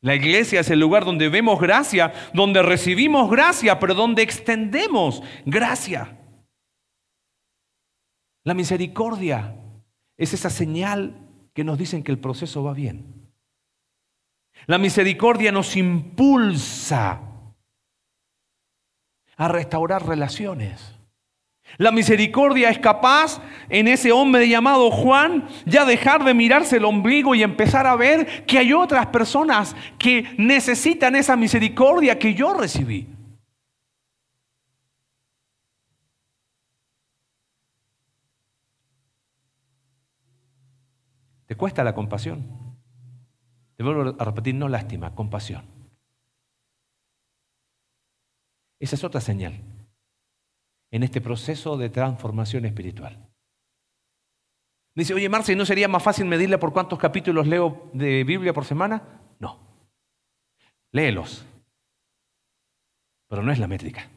[0.02, 6.20] La iglesia es el lugar donde vemos gracia, donde recibimos gracia, pero donde extendemos gracia.
[8.44, 9.56] La misericordia
[10.18, 11.16] es esa señal
[11.54, 13.32] que nos dicen que el proceso va bien.
[14.66, 17.22] La misericordia nos impulsa
[19.38, 20.99] a restaurar relaciones.
[21.78, 27.36] La misericordia es capaz en ese hombre llamado Juan ya dejar de mirarse el ombligo
[27.36, 33.08] y empezar a ver que hay otras personas que necesitan esa misericordia que yo recibí.
[41.46, 42.46] ¿Te cuesta la compasión?
[43.76, 45.64] Te vuelvo a repetir, no lástima, compasión.
[48.80, 49.79] Esa es otra señal
[50.92, 53.30] en este proceso de transformación espiritual.
[54.96, 58.66] Dice, oye Marce, ¿no sería más fácil medirle por cuántos capítulos leo de Biblia por
[58.66, 59.22] semana?
[59.40, 59.60] No.
[60.92, 61.46] Léelos.
[63.28, 64.10] Pero no es la métrica.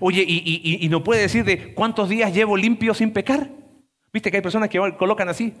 [0.00, 3.50] Oye, ¿y, no puede decir de cuántos días llevo limpio sin pecar?
[4.12, 5.54] ¿Viste que hay personas que colocan así,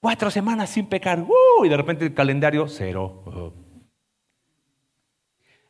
[0.00, 1.64] cuatro semanas sin pecar, ¡uh!
[1.64, 3.52] y de repente el calendario, cero.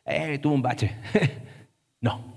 [0.05, 0.95] Eh, tuvo un bache.
[2.01, 2.32] no.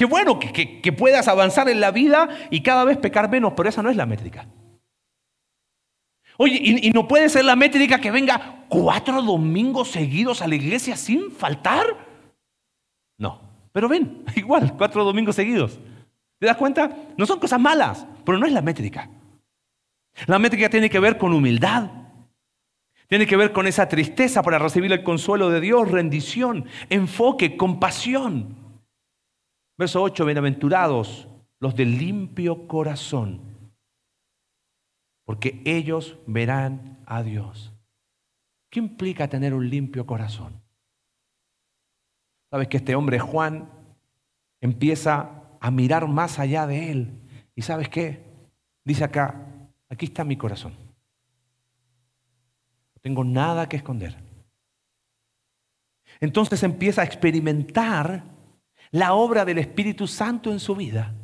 [0.00, 3.82] Qué bueno que, puedas avanzar en la vida y cada vez pecar menos, pero esa
[3.82, 4.46] no es la métrica.
[6.38, 10.54] Oye, ¿y, ¿y, no puede ser la métrica que venga cuatro domingos seguidos a la
[10.54, 11.84] iglesia sin faltar?
[13.18, 15.78] No, pero ven, igual, cuatro domingos seguidos.
[16.38, 16.96] ¿Te das cuenta?
[17.18, 19.10] No son cosas malas, pero no es la métrica.
[20.24, 21.90] La métrica tiene que ver con humildad,
[23.06, 28.69] tiene que ver con esa tristeza para recibir el consuelo de Dios, rendición, enfoque, compasión.
[29.80, 31.26] Verso 8, bienaventurados
[31.58, 33.40] los de limpio corazón,
[35.24, 37.72] porque ellos verán a Dios.
[38.68, 40.60] ¿Qué implica tener un limpio corazón?
[42.50, 43.70] Sabes que este hombre Juan
[44.60, 47.18] empieza a mirar más allá de él.
[47.54, 48.22] ¿Y sabes qué?
[48.84, 49.46] Dice acá,
[49.88, 50.74] aquí está mi corazón.
[52.94, 54.14] No tengo nada que esconder.
[56.20, 58.39] Entonces empieza a experimentar
[58.90, 61.14] la obra del Espíritu Santo en su vida.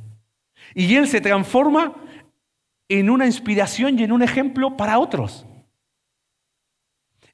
[0.74, 1.94] Y él se transforma
[2.88, 5.46] en una inspiración y en un ejemplo para otros.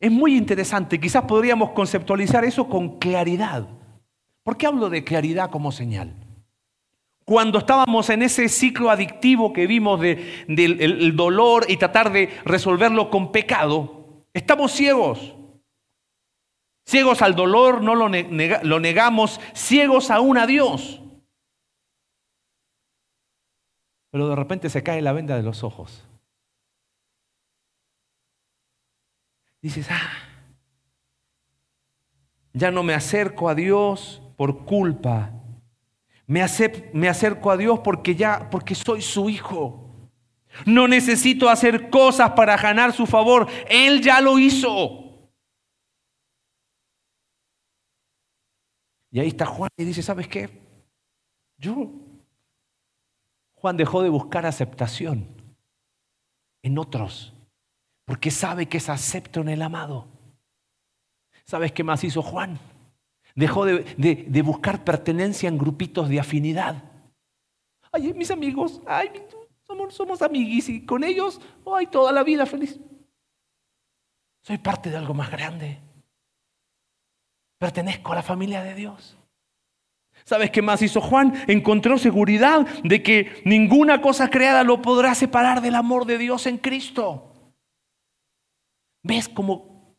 [0.00, 3.68] Es muy interesante, quizás podríamos conceptualizar eso con claridad.
[4.42, 6.16] ¿Por qué hablo de claridad como señal?
[7.24, 10.18] cuando estábamos en ese ciclo adictivo que vimos del
[10.48, 15.34] de, dolor y tratar de resolverlo con pecado, estamos ciegos.
[16.84, 21.00] Ciegos al dolor, no lo, negamos, ciegos aún a Dios.
[24.10, 26.04] Pero de repente se cae la venda de los ojos.
[29.62, 30.12] Dices, ah,
[32.52, 35.32] ya no me acerco a Dios por culpa
[36.26, 36.40] me,
[37.08, 39.90] acerco a Dios porque ya, porque soy su hijo.
[40.64, 43.48] No necesito hacer cosas para ganar su favor.
[43.68, 45.01] Él ya lo hizo.
[49.12, 50.48] Y ahí está Juan y dice, ¿sabes qué?
[51.58, 51.92] Yo,
[53.52, 55.28] Juan dejó de buscar aceptación
[56.62, 57.34] en otros,
[58.06, 60.08] porque sabe que es acepto en el amado.
[61.44, 62.58] ¿Sabes qué más hizo Juan?
[63.34, 66.82] Dejó de, buscar pertenencia en grupitos de afinidad.
[67.92, 69.10] Ay, mis amigos, ay,
[69.62, 72.80] somos, somos amiguis y con ellos, ay, toda la vida feliz.
[74.40, 75.91] Soy parte de algo más grande.
[77.62, 79.16] Pertenezco a la familia de Dios.
[80.24, 81.32] ¿Sabes qué más hizo Juan?
[81.46, 86.58] Encontró seguridad de que ninguna cosa creada lo podrá separar del amor de Dios en
[86.58, 87.54] Cristo.
[89.04, 89.94] ¿Ves cómo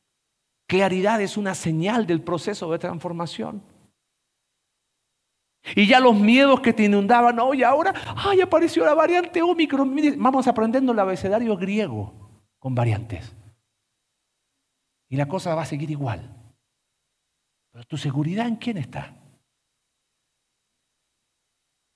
[0.68, 3.64] Claridad es una señal del proceso de transformación.
[5.74, 9.96] Y ya los miedos que te inundaban, hoy ahora, ay, apareció la variante Omicron.
[10.18, 13.34] Vamos aprendiendo el abecedario griego con variantes.
[15.08, 16.43] Y la cosa va a seguir igual.
[17.74, 19.16] Pero tu seguridad en quién está?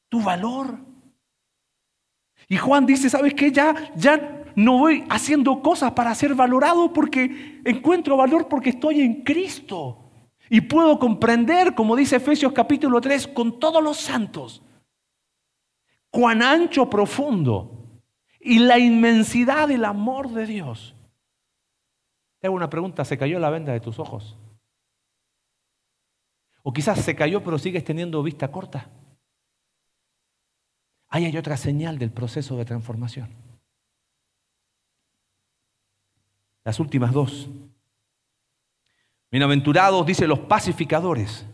[0.09, 0.79] Tu valor.
[2.49, 3.51] Y Juan dice, ¿sabes qué?
[3.51, 9.23] Ya, ya no voy haciendo cosas para ser valorado porque encuentro valor porque estoy en
[9.23, 10.09] Cristo.
[10.49, 14.63] Y puedo comprender, como dice Efesios capítulo 3, con todos los santos,
[16.09, 18.01] cuán ancho, profundo
[18.39, 20.95] y la inmensidad del amor de Dios.
[22.39, 24.37] Te hago una pregunta, ¿se cayó la venda de tus ojos?
[26.67, 28.89] O quizás se cayó pero sigues teniendo vista corta.
[31.07, 33.33] Ahí hay otra señal del proceso de transformación.
[36.65, 37.49] Las últimas dos.
[39.31, 41.45] Bienaventurados, dice los pacificadores,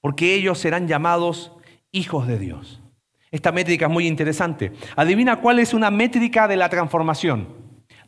[0.00, 1.52] porque ellos serán llamados
[1.92, 2.82] hijos de Dios.
[3.30, 4.72] Esta métrica es muy interesante.
[4.96, 7.46] Adivina cuál es una métrica de la transformación.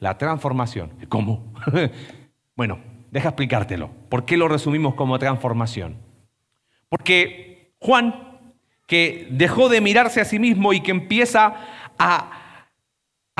[0.01, 1.07] La transformación.
[1.09, 1.55] ¿Cómo?
[2.57, 2.81] bueno,
[3.13, 3.98] deja explicártelo.
[4.09, 5.97] ¿Por qué lo resumimos como transformación?
[6.89, 8.39] Porque Juan,
[8.87, 11.55] que dejó de mirarse a sí mismo y que empieza
[11.99, 12.67] a,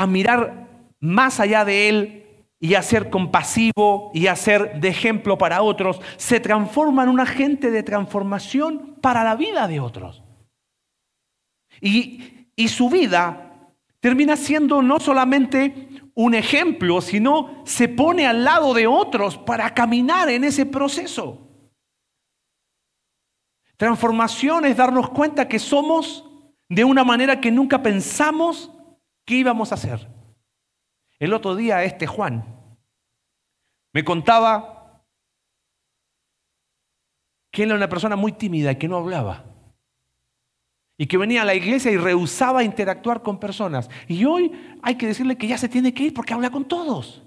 [0.07, 0.67] mirar
[0.99, 2.25] más allá de él
[2.59, 7.19] y a ser compasivo y a ser de ejemplo para otros, se transforma en un
[7.19, 10.23] agente de transformación para la vida de otros.
[11.81, 13.49] Y, y su vida
[13.99, 15.89] termina siendo no solamente
[16.21, 21.47] un ejemplo, sino se pone al lado de otros para caminar en ese proceso.
[23.77, 26.29] Transformación es darnos cuenta que somos
[26.67, 28.69] de una manera que nunca pensamos
[29.25, 30.09] que íbamos a ser.
[31.19, 32.43] El otro día este Juan
[33.93, 35.05] me contaba
[37.49, 39.48] que él era una persona muy tímida y que no hablaba.
[40.99, 43.89] Y que venía a la iglesia y rehusaba interactuar con personas.
[44.05, 44.51] Y hoy
[44.83, 47.23] hay que decirle que ya se tiene que ir porque habla con todos.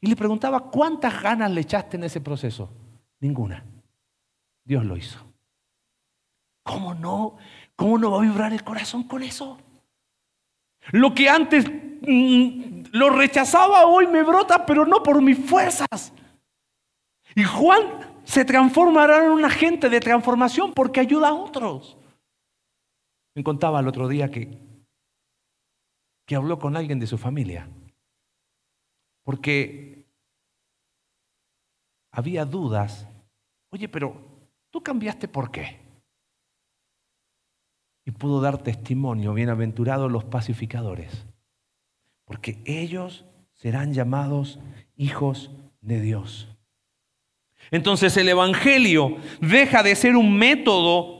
[0.00, 2.72] Y le preguntaba, ¿cuántas ganas le echaste en ese proceso?
[3.20, 3.62] Ninguna.
[4.64, 5.18] Dios lo hizo.
[6.62, 7.36] ¿Cómo no?
[7.76, 9.58] ¿Cómo no va a vibrar el corazón con eso?
[10.92, 16.14] Lo que antes mm, lo rechazaba, hoy me brota, pero no por mis fuerzas.
[17.34, 17.82] Y Juan
[18.24, 21.98] se transformará en un agente de transformación porque ayuda a otros.
[23.34, 24.58] Me contaba el otro día que,
[26.26, 27.68] que habló con alguien de su familia.
[29.22, 30.06] Porque
[32.12, 33.08] había dudas.
[33.70, 35.90] Oye, pero tú cambiaste por qué?
[38.04, 41.26] y pudo dar testimonio, bienaventurados los pacificadores,
[42.24, 43.24] porque ellos
[43.54, 44.58] serán llamados
[44.96, 45.50] hijos
[45.80, 46.48] de Dios.
[47.70, 51.19] Entonces el Evangelio deja de ser un método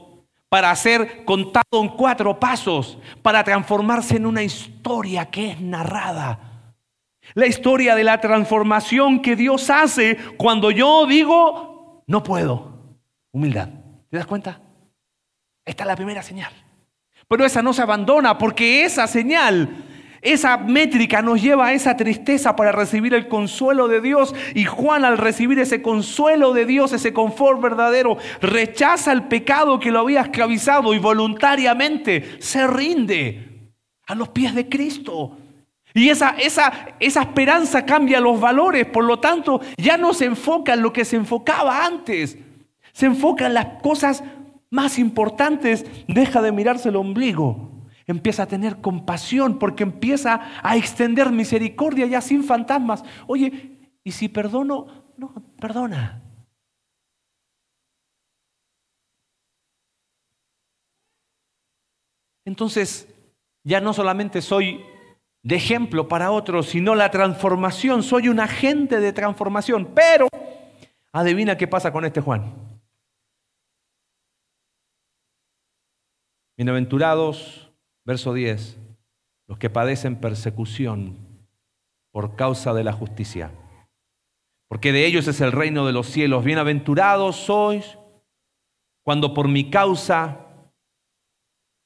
[0.51, 6.73] para ser contado en cuatro pasos, para transformarse en una historia que es narrada.
[7.35, 12.97] La historia de la transformación que Dios hace cuando yo digo, no puedo.
[13.31, 13.69] Humildad.
[14.09, 14.59] ¿Te das cuenta?
[15.63, 16.51] Esta es la primera señal.
[17.29, 19.85] Pero esa no se abandona porque esa señal
[20.21, 24.35] Esa métrica nos lleva a esa tristeza para recibir el consuelo de Dios.
[24.53, 29.91] Y Juan al recibir ese consuelo de Dios, ese confort verdadero, rechaza el pecado que
[29.91, 33.71] lo había esclavizado y voluntariamente se rinde
[34.05, 35.37] a los pies de Cristo.
[35.93, 40.73] Y esa, esa, esa esperanza cambia los valores, por lo tanto ya no se enfoca
[40.73, 42.37] en lo que se enfocaba antes.
[42.93, 44.23] Se enfoca en las cosas
[44.69, 47.70] más importantes, deja de mirarse el ombligo
[48.11, 53.03] empieza a tener compasión porque empieza a extender misericordia ya sin fantasmas.
[53.27, 55.13] Oye, ¿y si perdono?
[55.17, 56.21] No, perdona.
[62.45, 63.07] Entonces,
[63.63, 64.83] ya no solamente soy
[65.43, 69.91] de ejemplo para otros, sino la transformación, soy un agente de transformación.
[69.95, 70.27] Pero,
[71.11, 72.53] adivina qué pasa con este Juan.
[76.57, 77.70] Bienaventurados
[78.05, 78.77] Verso 10.
[79.47, 81.17] Los que padecen persecución
[82.11, 83.51] por causa de la justicia.
[84.67, 86.43] Porque de ellos es el reino de los cielos.
[86.43, 87.97] Bienaventurados sois
[89.03, 90.47] cuando por mi causa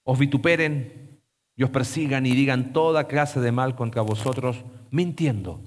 [0.03, 1.19] os vituperen
[1.55, 5.61] y os persigan y digan toda clase de mal contra vosotros, mintiendo.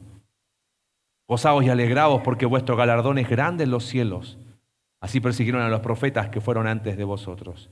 [1.26, 4.38] Gozaos y alegraos porque vuestro galardón es grande en los cielos.
[5.01, 7.70] Así persiguieron a los profetas que fueron antes de vosotros.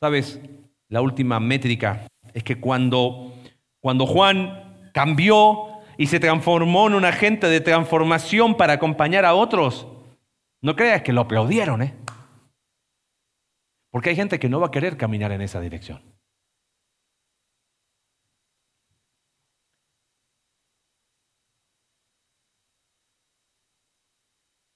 [0.00, 0.40] ¿Sabes?
[0.88, 3.32] La última métrica, es que cuando,
[3.80, 9.86] cuando Juan cambió y se transformó en un agente de transformación para acompañar a otros,
[10.60, 11.94] no creas que lo aplaudieron, ¿eh?
[13.90, 16.02] Porque hay gente que no va a querer caminar en esa dirección.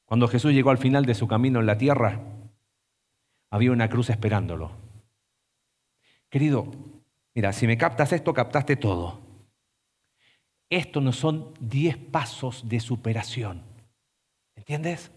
[0.05, 2.21] Cuando Jesús llegó al final de su camino en la tierra,
[3.51, 4.88] había una cruz esperándolo.
[6.31, 6.70] Querido,
[7.35, 9.20] mira, si me captas esto, captaste todo.
[10.70, 13.62] Esto no son diez pasos de superación.
[14.55, 15.11] ¿Entiendes?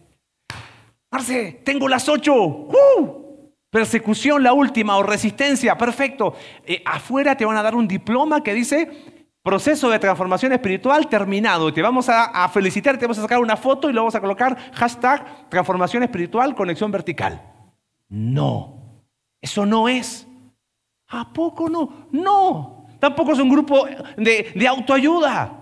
[1.11, 2.33] Marce, tengo las ocho.
[2.33, 3.49] ¡Uh!
[3.69, 6.35] Persecución, la última, o resistencia, perfecto.
[6.65, 11.73] Eh, afuera te van a dar un diploma que dice proceso de transformación espiritual terminado.
[11.73, 14.21] Te vamos a, a felicitar, te vamos a sacar una foto y lo vamos a
[14.21, 17.41] colocar hashtag transformación espiritual, conexión vertical.
[18.07, 19.03] No,
[19.41, 20.27] eso no es.
[21.11, 22.07] ¿A poco no?
[22.11, 22.87] No.
[22.99, 23.85] Tampoco es un grupo
[24.15, 25.57] de, autoayuda.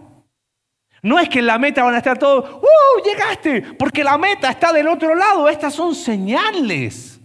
[1.02, 3.04] No es que en la meta van a estar todos, ¡uh!
[3.04, 5.48] Llegaste, porque la meta está del otro lado.
[5.48, 7.20] Estas son señales,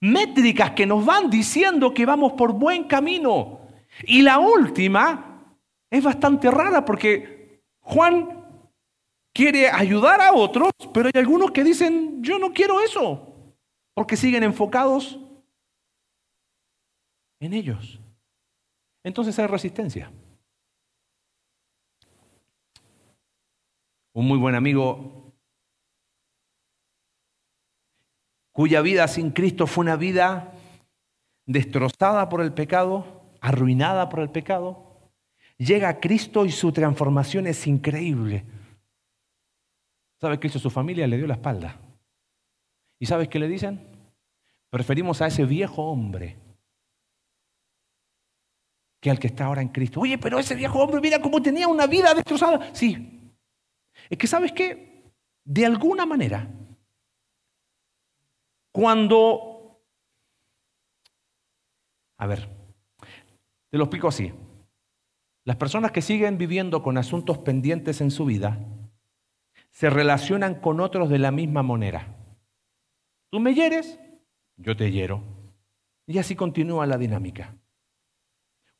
[0.00, 3.60] métricas que nos van diciendo que vamos por buen camino.
[4.04, 5.42] Y la última
[5.90, 8.44] es bastante rara porque Juan
[9.34, 13.52] quiere ayudar a otros, pero hay algunos que dicen, yo no quiero eso,
[13.94, 15.18] porque siguen enfocados
[17.40, 18.00] en ellos.
[19.02, 20.10] Entonces hay resistencia.
[24.12, 25.32] Un muy buen amigo
[28.52, 30.54] cuya vida sin Cristo fue una vida
[31.44, 35.10] destrozada por el pecado, arruinada por el pecado,
[35.58, 38.44] llega a Cristo y su transformación es increíble.
[40.18, 41.06] ¿Sabes qué su familia?
[41.06, 41.78] Le dio la espalda.
[42.98, 43.80] ¿Y sabes qué le dicen?
[44.70, 46.45] Preferimos a ese viejo hombre
[49.06, 50.00] que al que está ahora en Cristo.
[50.00, 52.74] Oye, pero ese viejo hombre, mira cómo tenía una vida destrozada.
[52.74, 53.32] Sí.
[54.10, 55.12] Es que, ¿sabes qué?
[55.44, 56.50] De alguna manera,
[58.72, 59.80] cuando...
[62.18, 62.48] A ver,
[63.70, 64.32] te lo explico así.
[65.44, 68.58] Las personas que siguen viviendo con asuntos pendientes en su vida
[69.70, 72.12] se relacionan con otros de la misma manera.
[73.30, 74.00] Tú me hieres,
[74.56, 75.22] yo te hiero.
[76.08, 77.56] Y así continúa la dinámica.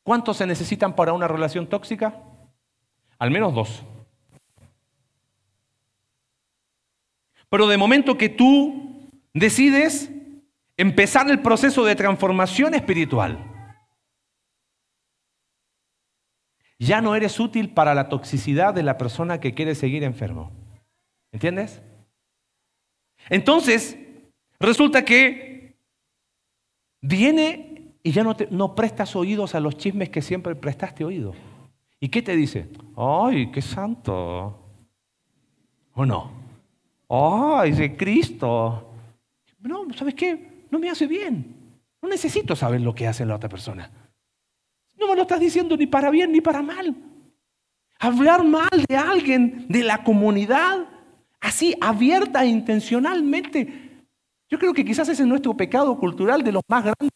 [0.07, 2.22] ¿Cuántos se necesitan para una relación tóxica?
[3.18, 3.82] Al menos dos.
[7.50, 10.09] Pero de momento que tú decides
[10.76, 13.36] empezar el proceso de transformación espiritual,
[16.78, 20.52] ya no eres útil para la toxicidad de la persona que quiere seguir enfermo.
[21.32, 21.82] ¿Entiendes?
[23.28, 23.98] Entonces,
[24.61, 25.80] resulta que
[27.00, 27.76] viene
[28.07, 31.34] y ya no, prestas oídos a los chismes que siempre prestaste oído.
[31.98, 32.68] ¿Y qué te dice?
[32.96, 34.57] ¡Ay, qué santo!
[35.92, 36.30] ¿O no?
[37.09, 38.94] ¡Ay, de Cristo!
[39.59, 40.66] No, ¿sabes qué?
[40.70, 41.52] No me hace bien.
[42.00, 43.90] No necesito saber lo que hace la otra persona.
[44.96, 46.94] No me lo estás diciendo ni para bien ni para mal.
[47.98, 50.86] Hablar mal de alguien, de la comunidad,
[51.40, 54.04] así abierta e intencionalmente.
[54.48, 57.11] Yo creo que quizás ese es nuestro pecado cultural de los más grandes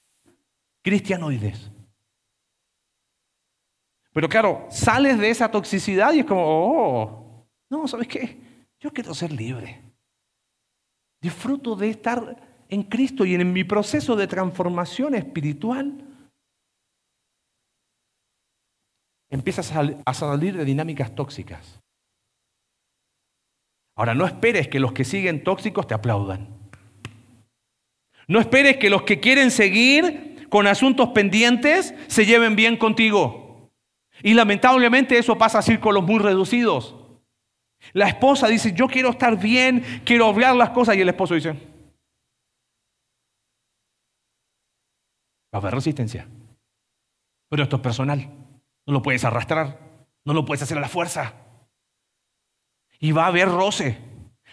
[0.83, 1.71] cristianoides.
[4.13, 8.39] Pero claro, sales de esa toxicidad y es como, oh, no, ¿sabes qué?
[8.81, 9.81] Yo quiero ser libre.
[11.21, 16.07] Disfruto de estar en Cristo y en mi proceso de transformación espiritual.
[19.29, 21.81] Empiezas a salir de dinámicas tóxicas.
[23.97, 26.49] Ahora, no esperes que los que siguen tóxicos te aplaudan.
[28.27, 33.71] No esperes que los que quieren seguir con asuntos pendientes se lleven bien contigo.
[34.23, 36.95] Y lamentablemente eso pasa a círculos muy reducidos.
[37.93, 41.53] La esposa dice, yo quiero estar bien, quiero hablar las cosas, y el esposo dice,
[41.53, 41.57] va
[45.53, 46.29] a haber resistencia.
[47.49, 48.29] Pero esto es personal,
[48.87, 49.79] no lo puedes arrastrar,
[50.25, 51.35] no lo puedes hacer a la fuerza.
[52.99, 53.99] Y va a haber roce.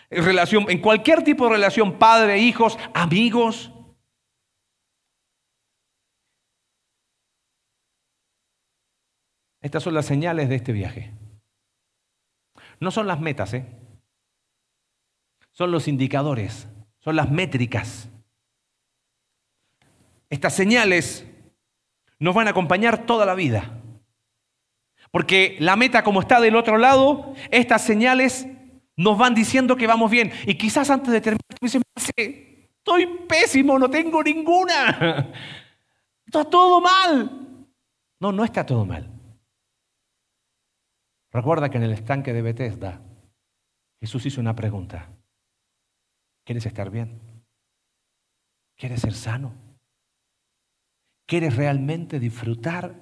[0.09, 3.73] En, relación, en cualquier tipo de relación, padre, hijos, amigos.
[9.67, 11.11] Estas son las señales de este viaje.
[12.79, 13.65] No son las metas, ¿eh?
[15.51, 18.07] son los indicadores, son las métricas.
[20.29, 21.27] Estas señales
[22.17, 23.81] nos van a acompañar toda la vida.
[25.11, 28.47] Porque la meta como está del otro lado, estas señales
[28.95, 30.31] nos van diciendo que vamos bien.
[30.45, 31.83] Y quizás antes de terminar, me dicen,
[32.15, 35.29] estoy pésimo, no tengo ninguna.
[36.25, 37.67] Está todo mal.
[38.21, 39.16] No, no está todo mal.
[41.37, 42.99] Recuerda que en el estanque de Bethesda
[44.01, 45.07] Jesús hizo una pregunta.
[46.43, 47.21] ¿Quieres estar bien?
[48.75, 49.53] ¿Quieres ser sano?
[51.27, 52.95] ¿Quieres realmente disfrutar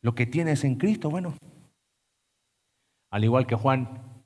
[0.00, 1.10] lo que tienes en Cristo?
[1.10, 1.36] Bueno,
[3.12, 4.24] al igual que Juan,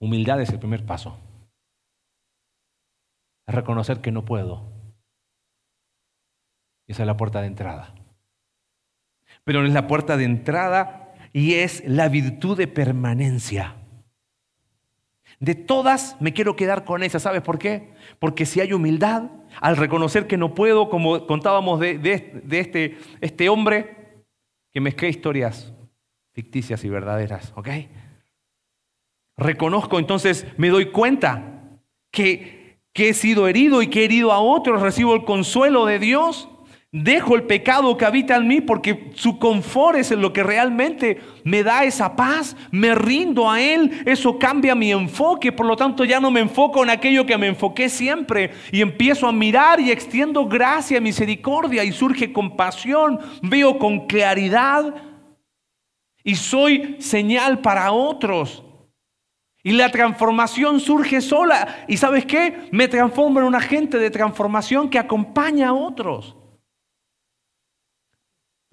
[0.00, 1.18] humildad es el primer paso.
[3.48, 4.62] Es reconocer que no puedo.
[6.86, 7.96] Esa es la puerta de entrada.
[9.42, 11.03] Pero no es la puerta de entrada
[11.34, 13.74] y es la virtud de permanencia.
[15.40, 17.92] De todas me quiero quedar con esa, ¿sabes por qué?
[18.20, 19.24] Porque si hay humildad,
[19.60, 24.24] al reconocer que no puedo, como contábamos de, este, este hombre,
[24.70, 25.74] que mezclé historias
[26.32, 27.68] ficticias y verdaderas, ¿ok?
[29.36, 31.64] Reconozco entonces, me doy cuenta
[32.12, 35.98] que, que he sido herido y que he herido a otros, recibo el consuelo de
[35.98, 36.48] Dios
[36.96, 41.64] Dejo el pecado que habita en mí porque su confort es lo que realmente me
[41.64, 42.56] da esa paz.
[42.70, 44.04] Me rindo a Él.
[44.06, 45.50] Eso cambia mi enfoque.
[45.50, 48.52] Por lo tanto, ya no me enfoco en aquello que me enfoqué siempre.
[48.70, 51.82] Y empiezo a mirar y extiendo gracia, misericordia.
[51.82, 53.18] Y surge compasión.
[53.42, 54.94] Veo con claridad.
[56.22, 58.62] Y soy señal para otros.
[59.64, 61.84] Y la transformación surge sola.
[61.88, 62.68] ¿Y sabes qué?
[62.70, 66.36] Me transformo en un agente de transformación que acompaña a otros.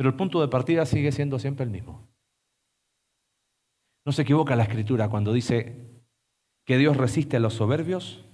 [0.02, 2.10] Pero el punto de partida sigue siendo siempre el mismo.
[4.04, 6.02] No se equivoca la escritura cuando dice
[6.66, 8.26] que Dios resiste a los soberbios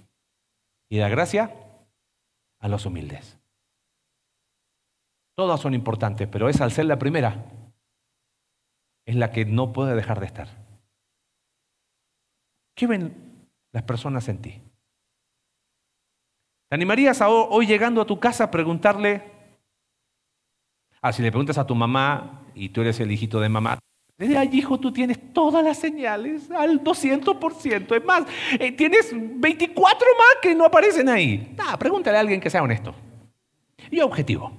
[0.88, 1.54] y da gracia
[2.58, 3.38] a los humildes.
[5.36, 7.52] Todas son importantes, pero esa al ser la primera
[9.04, 10.48] es la que no puede dejar de estar.
[12.74, 14.62] ¿Qué ven las personas en ti?
[16.70, 19.36] ¿Te animarías hoy llegando a tu casa a preguntarle
[21.00, 23.78] Ah, si le preguntas a tu mamá y tú eres el hijito de mamá,
[24.18, 27.94] desde ahí, hijo, tú tienes todas las señales al 200%.
[27.96, 28.24] Es más,
[28.58, 31.54] eh, tienes 24 más que no aparecen ahí.
[31.56, 32.94] Ah, pregúntale a alguien que sea honesto
[33.92, 34.52] y objetivo.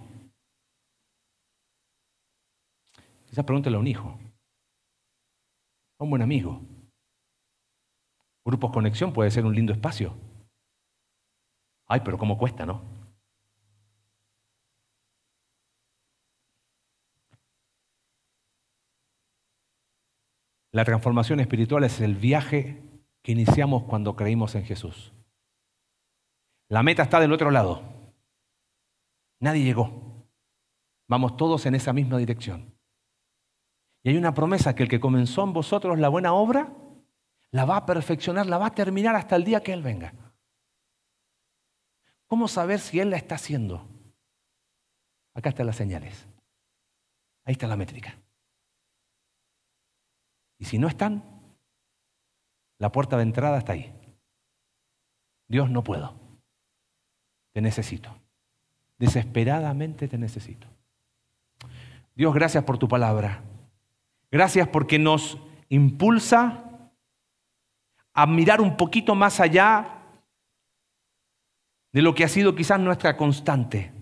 [3.30, 4.18] Esa pregúntale a un hijo,
[6.00, 6.62] a un buen amigo.
[8.46, 10.16] Grupos Conexión puede ser un lindo espacio.
[11.86, 12.99] Ay, pero cómo cuesta, ¿no?
[20.72, 22.84] La transformación espiritual es el viaje
[23.24, 25.13] que iniciamos cuando creímos en Jesús.
[26.67, 27.82] La meta está del otro lado.
[29.39, 30.28] Nadie llegó.
[31.07, 32.76] Vamos todos en esa misma dirección.
[34.03, 36.72] Y hay una promesa que el que comenzó en vosotros la buena obra,
[37.51, 40.13] la va a perfeccionar, la va a terminar hasta el día que Él venga.
[42.28, 43.88] ¿Cómo saber si Él la está haciendo?
[45.34, 46.28] Acá están las señales.
[47.43, 48.15] Ahí está la métrica.
[50.60, 51.24] Y si no están,
[52.78, 53.93] la puerta de entrada está ahí.
[55.47, 56.14] Dios no puedo.
[57.53, 58.16] Te necesito.
[58.97, 60.68] Desesperadamente te necesito.
[62.14, 63.41] Dios, gracias por tu palabra.
[64.30, 65.39] Gracias porque nos
[65.70, 66.91] impulsa
[68.14, 70.03] a mirar un poquito más allá
[71.91, 73.93] de lo que ha sido quizás nuestra constante.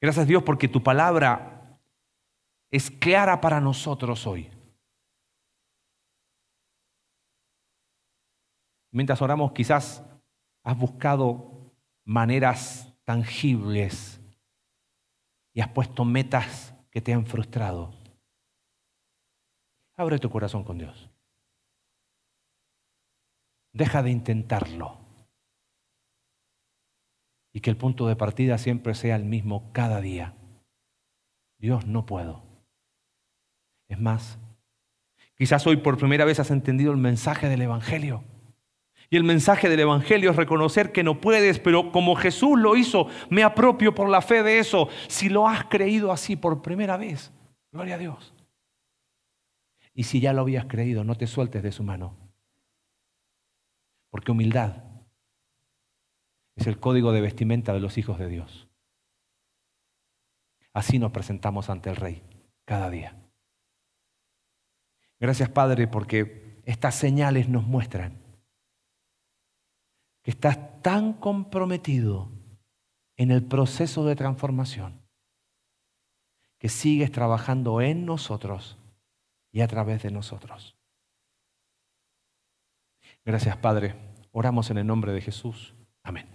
[0.00, 1.78] Gracias Dios porque tu palabra
[2.70, 4.50] es clara para nosotros hoy.
[8.94, 10.04] Mientras oramos, quizás
[10.62, 11.74] has buscado
[12.04, 14.20] maneras tangibles
[15.52, 17.92] y has puesto metas que te han frustrado.
[19.96, 21.10] Abre tu corazón con Dios.
[23.72, 25.00] Deja de intentarlo.
[27.52, 30.36] Y que el punto de partida siempre sea el mismo cada día.
[31.58, 32.44] Dios, no puedo.
[33.88, 34.38] Es más,
[35.36, 38.22] quizás hoy por primera vez has entendido el mensaje del Evangelio.
[39.14, 43.06] Y el mensaje del Evangelio es reconocer que no puedes, pero como Jesús lo hizo,
[43.30, 44.88] me apropio por la fe de eso.
[45.06, 47.30] Si lo has creído así por primera vez,
[47.70, 48.34] gloria a Dios.
[49.94, 52.16] Y si ya lo habías creído, no te sueltes de su mano.
[54.10, 54.82] Porque humildad
[56.56, 58.66] es el código de vestimenta de los hijos de Dios.
[60.72, 62.24] Así nos presentamos ante el Rey
[62.64, 63.16] cada día.
[65.20, 68.23] Gracias Padre porque estas señales nos muestran
[70.24, 72.32] que estás tan comprometido
[73.16, 75.04] en el proceso de transformación
[76.58, 78.78] que sigues trabajando en nosotros
[79.52, 80.76] y a través de nosotros.
[83.22, 83.94] Gracias Padre.
[84.32, 85.74] Oramos en el nombre de Jesús.
[86.02, 86.33] Amén.